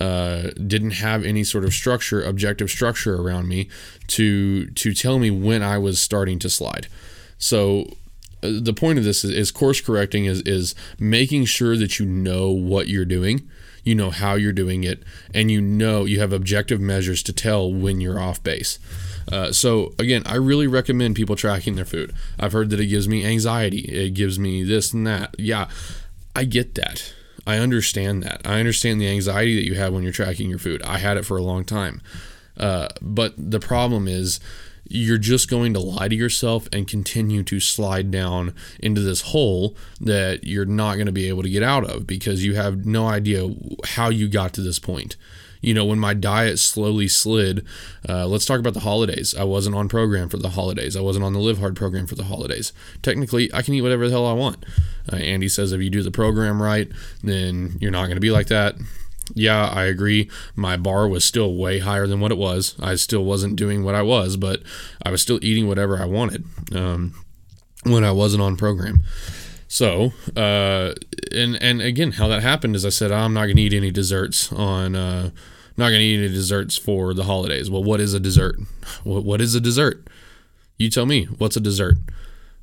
uh, 0.00 0.50
didn't 0.66 0.92
have 0.92 1.24
any 1.24 1.44
sort 1.44 1.64
of 1.64 1.72
structure, 1.72 2.22
objective 2.22 2.70
structure 2.70 3.20
around 3.20 3.48
me 3.48 3.68
to 4.08 4.66
to 4.66 4.94
tell 4.94 5.18
me 5.18 5.30
when 5.30 5.62
I 5.62 5.78
was 5.78 6.00
starting 6.00 6.38
to 6.40 6.50
slide. 6.50 6.88
So 7.38 7.96
uh, 8.42 8.50
the 8.60 8.74
point 8.74 8.98
of 8.98 9.04
this 9.04 9.24
is, 9.24 9.30
is 9.30 9.50
course 9.50 9.80
correcting 9.80 10.26
is 10.26 10.42
is 10.42 10.74
making 10.98 11.46
sure 11.46 11.76
that 11.76 11.98
you 11.98 12.06
know 12.06 12.50
what 12.50 12.88
you're 12.88 13.04
doing, 13.04 13.48
you 13.84 13.94
know 13.94 14.10
how 14.10 14.34
you're 14.34 14.52
doing 14.52 14.84
it, 14.84 15.02
and 15.32 15.50
you 15.50 15.60
know 15.60 16.04
you 16.04 16.20
have 16.20 16.32
objective 16.32 16.80
measures 16.80 17.22
to 17.24 17.32
tell 17.32 17.72
when 17.72 18.00
you're 18.00 18.20
off 18.20 18.42
base. 18.42 18.78
Uh, 19.30 19.50
so 19.50 19.92
again, 19.98 20.22
I 20.26 20.36
really 20.36 20.66
recommend 20.66 21.16
people 21.16 21.36
tracking 21.36 21.74
their 21.74 21.84
food. 21.84 22.12
I've 22.38 22.52
heard 22.52 22.70
that 22.70 22.80
it 22.80 22.86
gives 22.86 23.08
me 23.08 23.24
anxiety, 23.24 23.80
it 23.80 24.10
gives 24.10 24.38
me 24.38 24.62
this 24.62 24.92
and 24.92 25.06
that. 25.06 25.34
Yeah, 25.38 25.68
I 26.34 26.44
get 26.44 26.74
that. 26.74 27.14
I 27.46 27.58
understand 27.58 28.22
that. 28.24 28.42
I 28.44 28.58
understand 28.58 29.00
the 29.00 29.08
anxiety 29.08 29.54
that 29.56 29.64
you 29.64 29.74
have 29.74 29.92
when 29.92 30.02
you're 30.02 30.12
tracking 30.12 30.50
your 30.50 30.58
food. 30.58 30.82
I 30.82 30.98
had 30.98 31.16
it 31.16 31.24
for 31.24 31.36
a 31.36 31.42
long 31.42 31.64
time. 31.64 32.02
Uh, 32.56 32.88
but 33.00 33.34
the 33.36 33.60
problem 33.60 34.08
is, 34.08 34.40
you're 34.88 35.18
just 35.18 35.50
going 35.50 35.72
to 35.74 35.80
lie 35.80 36.08
to 36.08 36.14
yourself 36.14 36.68
and 36.72 36.86
continue 36.86 37.42
to 37.42 37.58
slide 37.58 38.10
down 38.10 38.54
into 38.78 39.00
this 39.00 39.22
hole 39.22 39.76
that 40.00 40.44
you're 40.44 40.64
not 40.64 40.94
going 40.94 41.06
to 41.06 41.12
be 41.12 41.28
able 41.28 41.42
to 41.42 41.50
get 41.50 41.62
out 41.62 41.84
of 41.88 42.06
because 42.06 42.44
you 42.44 42.54
have 42.54 42.86
no 42.86 43.08
idea 43.08 43.48
how 43.84 44.08
you 44.08 44.28
got 44.28 44.52
to 44.52 44.60
this 44.60 44.78
point 44.78 45.16
you 45.60 45.74
know, 45.74 45.84
when 45.84 45.98
my 45.98 46.14
diet 46.14 46.58
slowly 46.58 47.08
slid, 47.08 47.64
uh, 48.08 48.26
let's 48.26 48.44
talk 48.44 48.60
about 48.60 48.74
the 48.74 48.80
holidays. 48.80 49.34
I 49.34 49.44
wasn't 49.44 49.76
on 49.76 49.88
program 49.88 50.28
for 50.28 50.36
the 50.36 50.50
holidays. 50.50 50.96
I 50.96 51.00
wasn't 51.00 51.24
on 51.24 51.32
the 51.32 51.38
Live 51.40 51.58
Hard 51.58 51.76
program 51.76 52.06
for 52.06 52.14
the 52.14 52.24
holidays. 52.24 52.72
Technically, 53.02 53.52
I 53.52 53.62
can 53.62 53.74
eat 53.74 53.82
whatever 53.82 54.06
the 54.06 54.12
hell 54.12 54.26
I 54.26 54.32
want. 54.32 54.64
Uh, 55.12 55.16
Andy 55.16 55.48
says 55.48 55.72
if 55.72 55.80
you 55.80 55.90
do 55.90 56.02
the 56.02 56.10
program 56.10 56.62
right, 56.62 56.90
then 57.22 57.76
you're 57.80 57.90
not 57.90 58.06
going 58.06 58.16
to 58.16 58.20
be 58.20 58.30
like 58.30 58.48
that. 58.48 58.76
Yeah, 59.34 59.68
I 59.68 59.84
agree. 59.84 60.30
My 60.54 60.76
bar 60.76 61.08
was 61.08 61.24
still 61.24 61.54
way 61.56 61.80
higher 61.80 62.06
than 62.06 62.20
what 62.20 62.30
it 62.30 62.38
was. 62.38 62.76
I 62.80 62.94
still 62.94 63.24
wasn't 63.24 63.56
doing 63.56 63.82
what 63.82 63.94
I 63.94 64.02
was, 64.02 64.36
but 64.36 64.62
I 65.02 65.10
was 65.10 65.20
still 65.20 65.40
eating 65.42 65.66
whatever 65.66 65.98
I 65.98 66.04
wanted 66.04 66.44
um, 66.74 67.14
when 67.82 68.04
I 68.04 68.12
wasn't 68.12 68.42
on 68.42 68.56
program. 68.56 69.02
So, 69.68 70.12
uh, 70.36 70.94
and 71.32 71.56
and 71.60 71.80
again, 71.80 72.12
how 72.12 72.28
that 72.28 72.42
happened 72.42 72.76
is 72.76 72.84
I 72.84 72.90
said 72.90 73.10
I'm 73.10 73.34
not 73.34 73.46
going 73.46 73.56
to 73.56 73.62
eat 73.62 73.74
any 73.74 73.90
desserts 73.90 74.52
on. 74.52 74.94
Uh, 74.94 75.30
not 75.76 75.90
going 75.90 76.00
to 76.00 76.04
eat 76.04 76.18
any 76.18 76.28
desserts 76.28 76.76
for 76.76 77.12
the 77.12 77.24
holidays. 77.24 77.70
Well, 77.70 77.84
what 77.84 78.00
is 78.00 78.14
a 78.14 78.20
dessert? 78.20 78.56
What, 79.04 79.24
what 79.24 79.42
is 79.42 79.54
a 79.54 79.60
dessert? 79.60 80.08
You 80.78 80.88
tell 80.88 81.04
me. 81.04 81.24
What's 81.24 81.56
a 81.56 81.60
dessert? 81.60 81.96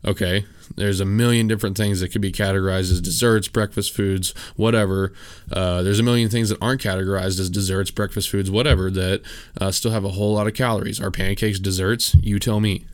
Okay, 0.06 0.46
there's 0.76 1.00
a 1.00 1.06
million 1.06 1.48
different 1.48 1.78
things 1.78 2.02
that 2.02 2.10
could 2.10 2.22
be 2.22 2.32
categorized 2.32 2.92
as 2.92 3.00
desserts, 3.00 3.48
breakfast 3.48 3.94
foods, 3.96 4.34
whatever. 4.58 5.13
Uh, 5.52 5.82
there's 5.82 6.00
a 6.00 6.04
million 6.04 6.30
things 6.30 6.50
that 6.50 6.58
aren't 6.62 6.82
categorized 6.82 7.39
as 7.39 7.50
desserts, 7.50 7.89
breakfast 7.89 8.30
foods, 8.30 8.52
whatever, 8.52 8.92
that 8.92 9.22
uh, 9.62 9.72
still 9.72 9.92
have 9.92 10.04
a 10.04 10.10
whole 10.10 10.34
lot 10.34 10.48
of 10.48 10.54
calories. 10.54 11.00
Are 11.00 11.12
pancakes 11.12 11.60
desserts? 11.60 12.16
You 12.16 12.38
tell 12.38 12.60
me. 12.60 12.86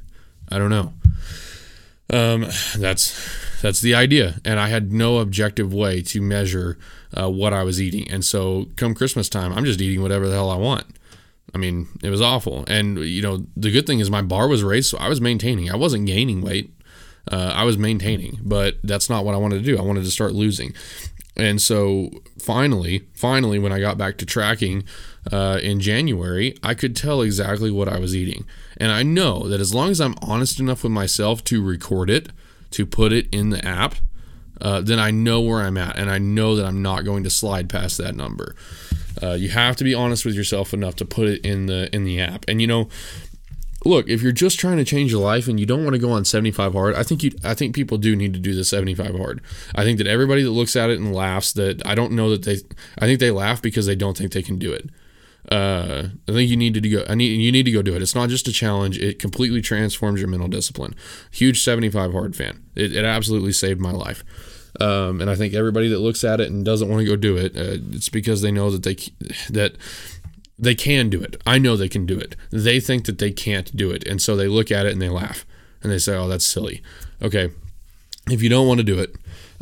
I 0.51 0.59
don't 0.59 0.69
know. 0.69 0.93
Um, 2.11 2.47
that's 2.77 3.48
that's 3.61 3.81
the 3.81 3.95
idea, 3.95 4.39
and 4.45 4.59
I 4.59 4.69
had 4.69 4.91
no 4.91 5.17
objective 5.17 5.73
way 5.73 6.01
to 6.03 6.21
measure 6.21 6.77
uh, 7.17 7.29
what 7.29 7.53
I 7.53 7.63
was 7.63 7.81
eating. 7.81 8.09
And 8.09 8.23
so, 8.23 8.67
come 8.75 8.93
Christmas 8.93 9.29
time, 9.29 9.53
I'm 9.53 9.65
just 9.65 9.81
eating 9.81 10.01
whatever 10.01 10.27
the 10.27 10.35
hell 10.35 10.49
I 10.49 10.57
want. 10.57 10.85
I 11.53 11.57
mean, 11.57 11.87
it 12.03 12.09
was 12.09 12.21
awful. 12.21 12.63
And 12.67 12.99
you 12.99 13.21
know, 13.21 13.45
the 13.55 13.71
good 13.71 13.87
thing 13.87 13.99
is 13.99 14.09
my 14.09 14.21
bar 14.21 14.47
was 14.47 14.63
raised, 14.63 14.89
so 14.89 14.97
I 14.97 15.09
was 15.09 15.21
maintaining. 15.21 15.71
I 15.71 15.75
wasn't 15.75 16.05
gaining 16.05 16.41
weight. 16.41 16.73
Uh, 17.31 17.51
I 17.53 17.63
was 17.63 17.77
maintaining, 17.77 18.39
but 18.41 18.77
that's 18.83 19.09
not 19.09 19.23
what 19.23 19.35
I 19.35 19.37
wanted 19.37 19.59
to 19.59 19.63
do. 19.63 19.77
I 19.77 19.81
wanted 19.81 20.03
to 20.03 20.11
start 20.11 20.33
losing. 20.33 20.73
And 21.35 21.61
so 21.61 22.09
finally, 22.39 23.07
finally, 23.13 23.59
when 23.59 23.71
I 23.71 23.79
got 23.79 23.97
back 23.97 24.17
to 24.17 24.25
tracking 24.25 24.83
uh, 25.31 25.59
in 25.61 25.79
January, 25.79 26.57
I 26.63 26.73
could 26.73 26.95
tell 26.95 27.21
exactly 27.21 27.71
what 27.71 27.87
I 27.87 27.99
was 27.99 28.15
eating. 28.15 28.45
And 28.77 28.91
I 28.91 29.03
know 29.03 29.47
that 29.47 29.61
as 29.61 29.73
long 29.73 29.89
as 29.89 30.01
I'm 30.01 30.15
honest 30.21 30.59
enough 30.59 30.83
with 30.83 30.91
myself 30.91 31.43
to 31.45 31.63
record 31.63 32.09
it, 32.09 32.29
to 32.71 32.85
put 32.85 33.11
it 33.11 33.27
in 33.31 33.49
the 33.49 33.65
app, 33.65 33.95
uh, 34.61 34.81
then 34.81 34.99
I 34.99 35.11
know 35.11 35.41
where 35.41 35.61
I'm 35.61 35.77
at. 35.77 35.97
And 35.97 36.09
I 36.09 36.17
know 36.17 36.55
that 36.55 36.65
I'm 36.65 36.81
not 36.81 37.05
going 37.05 37.23
to 37.23 37.29
slide 37.29 37.69
past 37.69 37.97
that 37.97 38.15
number. 38.15 38.55
Uh, 39.21 39.33
you 39.33 39.49
have 39.49 39.75
to 39.77 39.83
be 39.83 39.93
honest 39.93 40.25
with 40.25 40.35
yourself 40.35 40.73
enough 40.73 40.95
to 40.95 41.05
put 41.05 41.27
it 41.27 41.45
in 41.45 41.65
the 41.65 41.93
in 41.93 42.03
the 42.03 42.21
app. 42.21 42.45
And 42.47 42.61
you 42.61 42.67
know, 42.67 42.89
look, 43.85 44.07
if 44.07 44.21
you're 44.21 44.31
just 44.31 44.59
trying 44.59 44.77
to 44.77 44.85
change 44.85 45.11
your 45.11 45.21
life 45.21 45.47
and 45.47 45.59
you 45.59 45.65
don't 45.65 45.83
want 45.83 45.93
to 45.93 45.99
go 45.99 46.11
on 46.11 46.25
75 46.25 46.73
hard, 46.73 46.95
I 46.95 47.03
think 47.03 47.23
you 47.23 47.31
I 47.43 47.53
think 47.53 47.75
people 47.75 47.97
do 47.97 48.15
need 48.15 48.33
to 48.33 48.39
do 48.39 48.53
the 48.53 48.63
75 48.63 49.17
hard. 49.17 49.41
I 49.75 49.83
think 49.83 49.97
that 49.97 50.07
everybody 50.07 50.43
that 50.43 50.51
looks 50.51 50.75
at 50.75 50.89
it 50.89 50.99
and 50.99 51.13
laughs 51.13 51.51
that 51.53 51.85
I 51.85 51.95
don't 51.95 52.13
know 52.13 52.29
that 52.29 52.43
they 52.43 52.57
I 52.97 53.05
think 53.05 53.19
they 53.19 53.31
laugh 53.31 53.61
because 53.61 53.85
they 53.85 53.95
don't 53.95 54.17
think 54.17 54.31
they 54.31 54.43
can 54.43 54.57
do 54.57 54.71
it. 54.71 54.89
Uh, 55.51 56.09
I 56.27 56.31
think 56.31 56.49
you 56.49 56.57
need 56.57 56.75
to 56.75 56.81
go. 56.81 57.03
I 57.09 57.15
need 57.15 57.27
you 57.27 57.51
need 57.51 57.63
to 57.63 57.71
go 57.71 57.81
do 57.81 57.95
it. 57.95 58.01
It's 58.01 58.15
not 58.15 58.29
just 58.29 58.47
a 58.47 58.51
challenge. 58.51 58.99
It 58.99 59.19
completely 59.19 59.61
transforms 59.61 60.19
your 60.19 60.29
mental 60.29 60.47
discipline. 60.47 60.95
Huge 61.31 61.63
75 61.63 62.11
hard 62.11 62.35
fan. 62.35 62.63
It, 62.75 62.95
it 62.95 63.05
absolutely 63.05 63.53
saved 63.53 63.79
my 63.79 63.91
life. 63.91 64.23
Um, 64.79 65.19
and 65.21 65.29
I 65.29 65.35
think 65.35 65.53
everybody 65.53 65.89
that 65.89 65.99
looks 65.99 66.23
at 66.23 66.39
it 66.39 66.51
and 66.51 66.63
doesn't 66.63 66.87
want 66.87 67.01
to 67.01 67.05
go 67.05 67.15
do 67.15 67.35
it, 67.35 67.55
uh, 67.57 67.81
it's 67.91 68.09
because 68.09 68.41
they 68.41 68.51
know 68.51 68.69
that 68.69 68.83
they 68.83 68.95
that 69.49 69.75
they 70.57 70.75
can 70.75 71.09
do 71.09 71.21
it. 71.21 71.41
I 71.45 71.57
know 71.57 71.75
they 71.75 71.89
can 71.89 72.05
do 72.05 72.19
it. 72.19 72.35
They 72.51 72.79
think 72.79 73.05
that 73.05 73.17
they 73.17 73.31
can't 73.31 73.75
do 73.75 73.91
it, 73.91 74.05
and 74.07 74.21
so 74.21 74.35
they 74.35 74.47
look 74.47 74.71
at 74.71 74.85
it 74.85 74.91
and 74.91 75.01
they 75.01 75.09
laugh 75.09 75.45
and 75.81 75.91
they 75.91 75.99
say, 75.99 76.15
"Oh, 76.15 76.27
that's 76.27 76.45
silly." 76.45 76.81
Okay, 77.21 77.49
if 78.29 78.43
you 78.43 78.49
don't 78.49 78.67
want 78.67 78.79
to 78.79 78.83
do 78.83 78.99
it, 78.99 79.15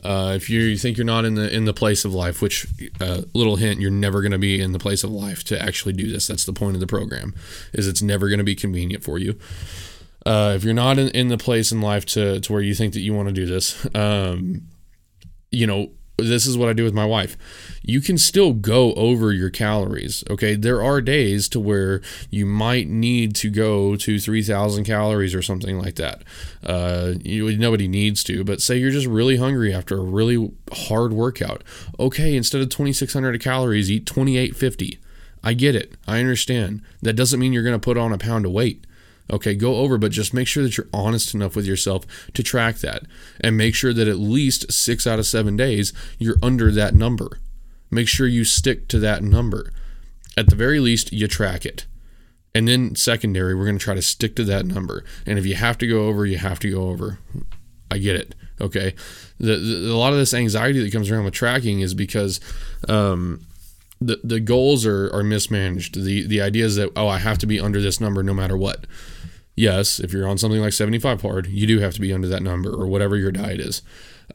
uh, 0.04 0.34
if 0.36 0.50
you 0.50 0.78
think 0.78 0.98
you're 0.98 1.06
not 1.06 1.26
in 1.26 1.36
the 1.36 1.54
in 1.54 1.66
the 1.66 1.74
place 1.74 2.06
of 2.06 2.14
life, 2.14 2.42
which 2.42 2.68
uh, 3.02 3.24
little 3.34 3.56
hint, 3.56 3.82
you're 3.82 3.92
never 3.92 4.22
going 4.22 4.32
to 4.32 4.38
be 4.38 4.62
in 4.62 4.72
the 4.72 4.80
place 4.80 5.04
of 5.04 5.12
life 5.12 5.44
to 5.46 5.62
actually 5.62 5.94
do 5.94 6.12
this. 6.12 6.28
That's 6.28 6.46
the 6.46 6.54
point 6.54 6.76
of 6.76 6.80
the 6.80 6.88
program, 6.88 7.34
is 7.74 7.88
it's 7.88 8.02
never 8.02 8.28
going 8.28 8.40
to 8.40 8.44
be 8.44 8.56
convenient 8.56 9.04
for 9.04 9.18
you. 9.18 9.38
Uh, 10.26 10.54
if 10.56 10.64
you're 10.64 10.74
not 10.74 11.00
in, 11.00 11.08
in 11.10 11.30
the 11.30 11.38
place 11.38 11.72
in 11.72 11.80
life 11.80 12.06
to, 12.06 12.40
to 12.42 12.54
where 12.54 12.62
you 12.62 12.76
think 12.76 12.94
that 12.94 13.00
you 13.00 13.14
want 13.14 13.30
to 13.30 13.34
do 13.34 13.46
this, 13.46 13.88
um, 13.96 14.62
you 15.52 15.66
know, 15.66 15.90
this 16.18 16.48
is 16.48 16.58
what 16.58 16.68
I 16.70 16.74
do 16.74 16.84
with 16.84 16.94
my 16.94 17.06
wife. 17.06 17.38
You 17.84 18.02
can 18.02 18.18
still 18.18 18.54
go 18.54 18.94
over 18.94 19.32
your 19.32 19.50
calories. 19.50 20.24
Okay. 20.30 20.56
There 20.56 20.82
are 20.82 21.00
days 21.00 21.48
to 21.50 21.60
where 21.60 22.02
you 22.30 22.46
might 22.46 22.88
need 22.88 23.36
to 23.36 23.50
go 23.50 23.96
to 23.96 24.20
3,000 24.20 24.84
calories 24.84 25.36
or 25.36 25.42
something 25.42 25.78
like 25.78 25.96
that. 25.96 26.24
Uh, 26.66 27.14
you, 27.22 27.56
nobody 27.58 27.88
needs 27.88 28.24
to, 28.26 28.44
but 28.44 28.62
say 28.62 28.78
you're 28.78 28.92
just 28.92 29.08
really 29.08 29.38
hungry 29.38 29.74
after 29.74 29.98
a 29.98 30.04
really 30.04 30.52
hard 30.74 31.14
workout. 31.14 31.64
Okay. 32.00 32.36
Instead 32.36 32.62
of 32.62 32.70
2,600 32.70 33.40
calories, 33.42 33.92
eat 33.92 34.06
2,850. 34.06 35.00
I 35.44 35.54
get 35.54 35.76
it. 35.76 35.94
I 36.08 36.20
understand. 36.20 36.82
That 37.02 37.14
doesn't 37.14 37.40
mean 37.40 37.54
you're 37.54 37.64
going 37.64 37.74
to 37.74 37.80
put 37.80 37.98
on 37.98 38.12
a 38.12 38.18
pound 38.18 38.46
of 38.46 38.52
weight. 38.52 38.84
Okay, 39.30 39.56
go 39.56 39.76
over, 39.76 39.98
but 39.98 40.12
just 40.12 40.34
make 40.34 40.48
sure 40.48 40.64
that 40.64 40.78
you're 40.78 40.88
honest 40.94 41.34
enough 41.34 41.56
with 41.56 41.66
yourself 41.66 42.06
to 42.34 42.42
track 42.42 42.78
that 42.78 43.04
and 43.42 43.58
make 43.58 43.76
sure 43.76 43.94
that 43.94 44.08
at 44.08 44.18
least 44.18 44.72
six 44.72 45.06
out 45.06 45.20
of 45.20 45.26
seven 45.26 45.58
days 45.58 45.92
you're 46.18 46.38
under 46.42 46.72
that 46.72 46.96
number. 46.96 47.40
Make 47.92 48.08
sure 48.08 48.28
you 48.28 48.44
stick 48.44 48.88
to 48.90 49.00
that 49.00 49.24
number. 49.24 49.72
At 50.38 50.50
the 50.50 50.56
very 50.56 50.80
least, 50.80 51.12
you 51.12 51.28
track 51.28 51.66
it. 51.66 51.86
And 52.54 52.68
then, 52.68 52.96
secondary, 52.96 53.54
we're 53.54 53.66
going 53.66 53.78
to 53.78 53.84
try 53.84 53.96
to 53.96 54.02
stick 54.02 54.36
to 54.38 54.44
that 54.46 54.66
number. 54.66 55.04
And 55.26 55.38
if 55.38 55.46
you 55.46 55.56
have 55.56 55.78
to 55.80 55.88
go 55.88 56.08
over, 56.08 56.26
you 56.26 56.38
have 56.38 56.60
to 56.60 56.72
go 56.72 56.90
over. 56.90 57.20
I 57.92 57.98
get 57.98 58.16
it. 58.16 58.36
Okay. 58.60 58.96
The, 59.40 59.58
the, 59.58 59.92
a 59.92 59.98
lot 59.98 60.14
of 60.14 60.20
this 60.20 60.34
anxiety 60.34 60.82
that 60.84 60.92
comes 60.92 61.10
around 61.10 61.26
with 61.26 61.34
tracking 61.34 61.82
is 61.82 61.94
because 61.94 62.40
um, 62.90 63.46
the, 64.00 64.20
the 64.24 64.40
goals 64.40 64.86
are, 64.86 65.14
are 65.14 65.24
mismanaged. 65.24 66.04
The, 66.04 66.26
the 66.26 66.42
idea 66.42 66.66
is 66.66 66.76
that, 66.76 66.92
oh, 66.96 67.08
I 67.08 67.18
have 67.20 67.38
to 67.40 67.48
be 67.48 67.60
under 67.60 67.82
this 67.82 68.00
number 68.00 68.24
no 68.24 68.34
matter 68.34 68.56
what 68.56 68.86
yes, 69.58 70.00
if 70.00 70.14
you're 70.14 70.28
on 70.28 70.38
something 70.38 70.62
like 70.62 70.72
75 70.72 71.22
hard, 71.24 71.48
you 71.48 71.68
do 71.68 71.80
have 71.80 71.94
to 71.96 72.00
be 72.00 72.14
under 72.14 72.30
that 72.30 72.44
number 72.44 72.70
or 72.70 72.88
whatever 72.88 73.18
your 73.18 73.32
diet 73.32 73.60
is. 73.60 73.82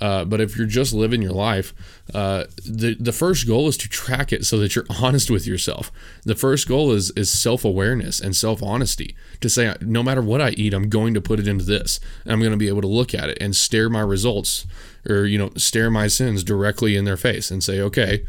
Uh, 0.01 0.25
but 0.25 0.41
if 0.41 0.57
you're 0.57 0.67
just 0.67 0.93
living 0.93 1.23
your 1.23 1.33
life, 1.33 1.75
uh, 2.15 2.45
the 2.67 2.97
the 2.99 3.13
first 3.13 3.47
goal 3.47 3.69
is 3.69 3.77
to 3.77 3.89
track 3.91 4.33
it 4.33 4.45
so 4.45 4.59
that 4.59 4.75
you're 4.75 4.87
honest 5.03 5.31
with 5.31 5.47
yourself. 5.47 5.93
The 6.25 6.35
first 6.35 6.67
goal 6.67 6.93
is 6.93 7.11
is 7.11 7.31
self 7.31 7.63
awareness 7.65 8.19
and 8.19 8.35
self 8.35 8.63
honesty. 8.63 9.15
To 9.43 9.51
say 9.51 9.75
no 9.83 10.03
matter 10.03 10.23
what 10.23 10.41
I 10.41 10.51
eat, 10.51 10.73
I'm 10.73 10.89
going 10.89 11.13
to 11.13 11.21
put 11.21 11.39
it 11.39 11.47
into 11.47 11.65
this. 11.65 12.01
And 12.25 12.33
I'm 12.33 12.41
going 12.41 12.53
to 12.53 12.57
be 12.57 12.69
able 12.69 12.81
to 12.81 12.89
look 12.89 13.15
at 13.15 13.29
it 13.29 13.37
and 13.39 13.55
stare 13.55 13.91
my 13.91 14.01
results, 14.01 14.67
or 15.09 15.27
you 15.27 15.37
know, 15.37 15.51
stare 15.57 15.91
my 15.91 16.09
sins 16.09 16.43
directly 16.43 16.97
in 16.97 17.05
their 17.05 17.19
face 17.19 17.51
and 17.51 17.63
say, 17.63 17.79
okay, 17.79 18.25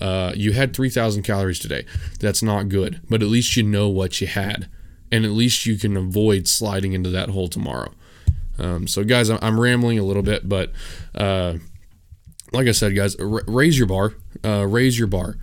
Uh, 0.00 0.32
you 0.36 0.52
had 0.52 0.74
3,000 0.74 1.22
calories 1.22 1.58
today. 1.58 1.84
That's 2.20 2.42
not 2.42 2.68
good, 2.68 3.00
but 3.08 3.22
at 3.22 3.28
least 3.28 3.56
you 3.56 3.62
know 3.62 3.88
what 3.88 4.20
you 4.20 4.26
had, 4.26 4.68
and 5.10 5.24
at 5.24 5.30
least 5.30 5.66
you 5.66 5.76
can 5.76 5.96
avoid 5.96 6.46
sliding 6.46 6.92
into 6.92 7.10
that 7.10 7.30
hole 7.30 7.48
tomorrow. 7.48 7.92
Um, 8.58 8.86
so, 8.86 9.04
guys, 9.04 9.30
I'm 9.30 9.60
rambling 9.60 9.98
a 9.98 10.02
little 10.02 10.22
bit, 10.22 10.48
but 10.48 10.72
uh, 11.14 11.54
like 12.52 12.66
I 12.66 12.72
said, 12.72 12.94
guys, 12.94 13.16
r- 13.16 13.44
raise 13.46 13.78
your 13.78 13.86
bar, 13.86 14.14
uh, 14.44 14.66
raise 14.66 14.98
your 14.98 15.08
bar, 15.08 15.36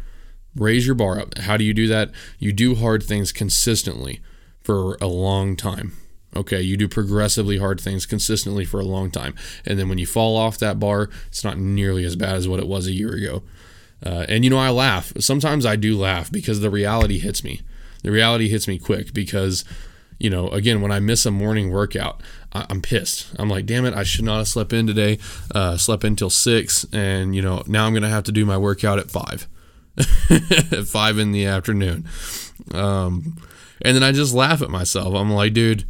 raise 0.56 0.86
your 0.86 0.96
bar 0.96 1.20
up. 1.20 1.38
How 1.40 1.58
do 1.58 1.64
you 1.64 1.74
do 1.74 1.88
that? 1.88 2.12
You 2.40 2.52
do 2.54 2.76
hard 2.76 3.04
things 3.04 3.32
consistently 3.32 4.22
for 4.62 4.98
a 5.02 5.08
long 5.08 5.56
time. 5.56 5.94
Okay, 6.36 6.62
you 6.62 6.76
do 6.76 6.90
progressively 6.90 7.60
hard 7.60 7.80
things 7.80 8.06
consistently 8.06 8.66
for 8.66 8.80
a 8.82 8.86
long 8.86 9.10
time. 9.10 9.36
And 9.66 9.80
then 9.80 9.88
when 9.88 9.98
you 9.98 10.06
fall 10.06 10.36
off 10.36 10.58
that 10.58 10.80
bar, 10.80 11.10
it's 11.28 11.46
not 11.46 11.58
nearly 11.58 12.04
as 12.04 12.18
bad 12.18 12.36
as 12.36 12.48
what 12.48 12.60
it 12.60 12.68
was 12.68 12.88
a 12.88 12.92
year 12.92 13.14
ago. 13.14 13.44
Uh, 14.06 14.26
and 14.30 14.44
you 14.44 14.50
know, 14.50 14.58
I 14.58 14.70
laugh. 14.70 15.14
Sometimes 15.20 15.66
I 15.66 15.76
do 15.76 15.98
laugh 15.98 16.32
because 16.32 16.60
the 16.60 16.70
reality 16.70 17.20
hits 17.20 17.44
me. 17.44 17.62
The 18.04 18.12
reality 18.12 18.50
hits 18.50 18.68
me 18.68 18.78
quick 18.78 19.14
because, 19.14 19.66
you 20.20 20.30
know, 20.30 20.50
again, 20.50 20.82
when 20.82 20.92
I 20.92 21.00
miss 21.00 21.26
a 21.26 21.32
morning 21.32 21.72
workout, 21.72 22.22
I- 22.54 22.68
am 22.70 22.82
pissed. 22.82 23.28
I'm 23.40 23.50
like, 23.50 23.66
damn 23.66 23.86
it, 23.86 23.96
I 23.96 24.04
should 24.04 24.26
not 24.26 24.38
have 24.38 24.48
slept 24.48 24.74
in 24.74 24.86
today. 24.86 25.18
Uh, 25.54 25.78
slept 25.78 26.04
in 26.04 26.16
till 26.16 26.30
six, 26.30 26.86
and 26.94 27.36
you 27.36 27.42
know, 27.42 27.64
now 27.68 27.88
I'm 27.88 27.94
gonna 27.94 28.10
have 28.10 28.24
to 28.26 28.32
do 28.32 28.46
my 28.46 28.58
workout 28.58 29.00
at 29.00 29.10
five, 29.10 29.48
at 30.30 30.86
five 30.86 31.18
in 31.18 31.32
the 31.32 31.46
afternoon. 31.46 32.08
Um, 32.74 33.38
and 33.82 33.96
then 33.96 34.04
I 34.04 34.12
just 34.12 34.34
laugh 34.34 34.62
at 34.62 34.70
myself. 34.70 35.16
I'm 35.16 35.32
like, 35.32 35.54
dude 35.54 35.86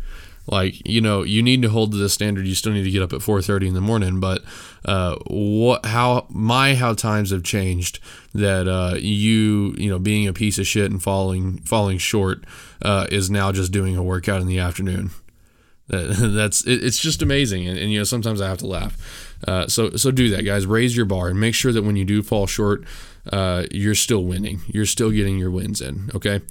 like 0.47 0.87
you 0.87 1.01
know 1.01 1.23
you 1.23 1.41
need 1.41 1.61
to 1.63 1.69
hold 1.69 1.91
to 1.91 1.97
the 1.97 2.09
standard. 2.09 2.45
You 2.47 2.55
still 2.55 2.73
need 2.73 2.83
to 2.83 2.91
get 2.91 3.01
up 3.01 3.13
at 3.13 3.19
4.30 3.19 3.67
in 3.67 3.73
the 3.73 3.81
morning. 3.81 4.19
But 4.19 4.43
uh, 4.85 5.15
what 5.27 5.85
how 5.85 6.27
my 6.29 6.75
how 6.75 6.93
times 6.93 7.31
have 7.31 7.43
changed 7.43 7.99
that 8.33 8.67
uh, 8.67 8.95
you 8.97 9.75
you 9.77 9.89
know 9.89 9.99
being 9.99 10.27
a 10.27 10.33
piece 10.33 10.59
of 10.59 10.67
shit 10.67 10.91
and 10.91 11.01
falling 11.01 11.57
falling 11.59 11.97
short 11.97 12.43
uh, 12.81 13.07
is 13.11 13.29
now 13.29 13.51
just 13.51 13.71
doing 13.71 13.95
a 13.95 14.03
workout 14.03 14.41
in 14.41 14.47
the 14.47 14.59
afternoon. 14.59 15.11
That, 15.87 16.15
that's 16.35 16.65
it, 16.65 16.83
it's 16.83 16.99
just 16.99 17.21
amazing. 17.21 17.67
And, 17.67 17.77
and, 17.77 17.91
you 17.91 17.99
know 17.99 18.03
sometimes 18.03 18.41
i 18.41 18.47
have 18.47 18.59
to 18.59 18.67
laugh. 18.67 19.33
Uh, 19.47 19.67
so 19.67 19.91
so 19.91 20.11
do 20.11 20.29
that 20.29 20.43
guys. 20.43 20.65
Raise 20.65 20.95
your 20.95 21.05
bar 21.05 21.29
and 21.29 21.39
make 21.39 21.55
sure 21.55 21.71
that 21.71 21.83
when 21.83 21.95
you 21.95 22.05
do 22.05 22.21
fall 22.21 22.47
short 22.47 22.83
uh, 23.31 23.65
you're 23.71 23.95
still 23.95 24.23
winning. 24.23 24.61
You're 24.67 24.85
still 24.85 25.09
getting 25.09 25.39
your 25.39 25.49
wins 25.49 25.81
in. 25.81 26.11
Okay 26.13 26.41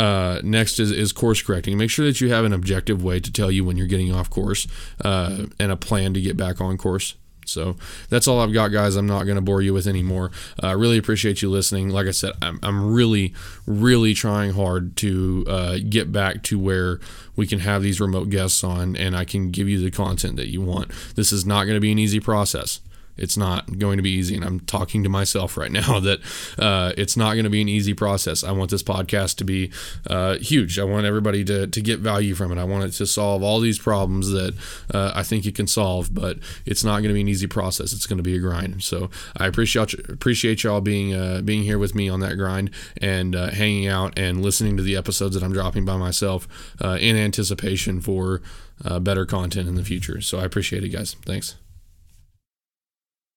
uh, 0.00 0.40
next 0.42 0.80
is, 0.80 0.90
is 0.90 1.12
course 1.12 1.42
correcting. 1.42 1.76
Make 1.76 1.90
sure 1.90 2.06
that 2.06 2.22
you 2.22 2.32
have 2.32 2.46
an 2.46 2.54
objective 2.54 3.04
way 3.04 3.20
to 3.20 3.30
tell 3.30 3.50
you 3.50 3.64
when 3.64 3.76
you're 3.76 3.86
getting 3.86 4.10
off 4.10 4.30
course 4.30 4.66
uh, 5.04 5.44
and 5.58 5.70
a 5.70 5.76
plan 5.76 6.14
to 6.14 6.20
get 6.22 6.38
back 6.38 6.58
on 6.58 6.78
course. 6.78 7.16
So 7.44 7.76
that's 8.08 8.26
all 8.26 8.40
I've 8.40 8.52
got, 8.52 8.68
guys. 8.68 8.96
I'm 8.96 9.06
not 9.06 9.24
going 9.24 9.36
to 9.36 9.42
bore 9.42 9.60
you 9.60 9.74
with 9.74 9.86
any 9.86 10.02
more. 10.02 10.30
I 10.60 10.70
uh, 10.70 10.76
really 10.76 10.96
appreciate 10.96 11.42
you 11.42 11.50
listening. 11.50 11.90
Like 11.90 12.06
I 12.06 12.12
said, 12.12 12.32
I'm, 12.40 12.60
I'm 12.62 12.94
really, 12.94 13.34
really 13.66 14.14
trying 14.14 14.52
hard 14.52 14.96
to 14.98 15.44
uh, 15.46 15.78
get 15.86 16.10
back 16.12 16.42
to 16.44 16.58
where 16.58 16.98
we 17.36 17.46
can 17.46 17.58
have 17.60 17.82
these 17.82 18.00
remote 18.00 18.30
guests 18.30 18.64
on 18.64 18.96
and 18.96 19.14
I 19.14 19.26
can 19.26 19.50
give 19.50 19.68
you 19.68 19.80
the 19.80 19.90
content 19.90 20.36
that 20.36 20.48
you 20.48 20.62
want. 20.62 20.92
This 21.14 21.30
is 21.30 21.44
not 21.44 21.64
going 21.64 21.76
to 21.76 21.80
be 21.80 21.92
an 21.92 21.98
easy 21.98 22.20
process. 22.20 22.80
It's 23.20 23.36
not 23.36 23.78
going 23.78 23.98
to 23.98 24.02
be 24.02 24.10
easy. 24.10 24.34
And 24.34 24.44
I'm 24.44 24.60
talking 24.60 25.02
to 25.02 25.08
myself 25.08 25.56
right 25.56 25.70
now 25.70 26.00
that 26.00 26.20
uh, 26.58 26.92
it's 26.96 27.16
not 27.16 27.34
going 27.34 27.44
to 27.44 27.50
be 27.50 27.60
an 27.60 27.68
easy 27.68 27.94
process. 27.94 28.42
I 28.42 28.52
want 28.52 28.70
this 28.70 28.82
podcast 28.82 29.36
to 29.36 29.44
be 29.44 29.70
uh, 30.06 30.38
huge. 30.38 30.78
I 30.78 30.84
want 30.84 31.06
everybody 31.06 31.44
to, 31.44 31.66
to 31.66 31.80
get 31.80 32.00
value 32.00 32.34
from 32.34 32.50
it. 32.50 32.58
I 32.58 32.64
want 32.64 32.84
it 32.84 32.92
to 32.92 33.06
solve 33.06 33.42
all 33.42 33.60
these 33.60 33.78
problems 33.78 34.30
that 34.30 34.54
uh, 34.92 35.12
I 35.14 35.22
think 35.22 35.46
it 35.46 35.54
can 35.54 35.66
solve, 35.66 36.14
but 36.14 36.38
it's 36.64 36.82
not 36.82 36.96
going 36.96 37.08
to 37.08 37.14
be 37.14 37.20
an 37.20 37.28
easy 37.28 37.46
process. 37.46 37.92
It's 37.92 38.06
going 38.06 38.16
to 38.16 38.22
be 38.22 38.34
a 38.34 38.40
grind. 38.40 38.82
So 38.82 39.10
I 39.36 39.46
appreciate 39.46 39.94
appreciate 40.08 40.64
y'all 40.64 40.80
being 40.80 41.14
uh, 41.14 41.42
being 41.44 41.62
here 41.62 41.78
with 41.78 41.94
me 41.94 42.08
on 42.08 42.20
that 42.20 42.36
grind 42.36 42.70
and 42.96 43.36
uh, 43.36 43.50
hanging 43.50 43.86
out 43.86 44.18
and 44.18 44.42
listening 44.42 44.76
to 44.76 44.82
the 44.82 44.96
episodes 44.96 45.34
that 45.34 45.44
I'm 45.44 45.52
dropping 45.52 45.84
by 45.84 45.96
myself 45.96 46.48
uh, 46.82 46.98
in 47.00 47.16
anticipation 47.16 48.00
for 48.00 48.42
better 49.00 49.26
content 49.26 49.68
in 49.68 49.74
the 49.74 49.84
future. 49.84 50.22
So 50.22 50.38
I 50.38 50.44
appreciate 50.44 50.82
it, 50.84 50.88
guys. 50.88 51.14
Thanks. 51.26 51.56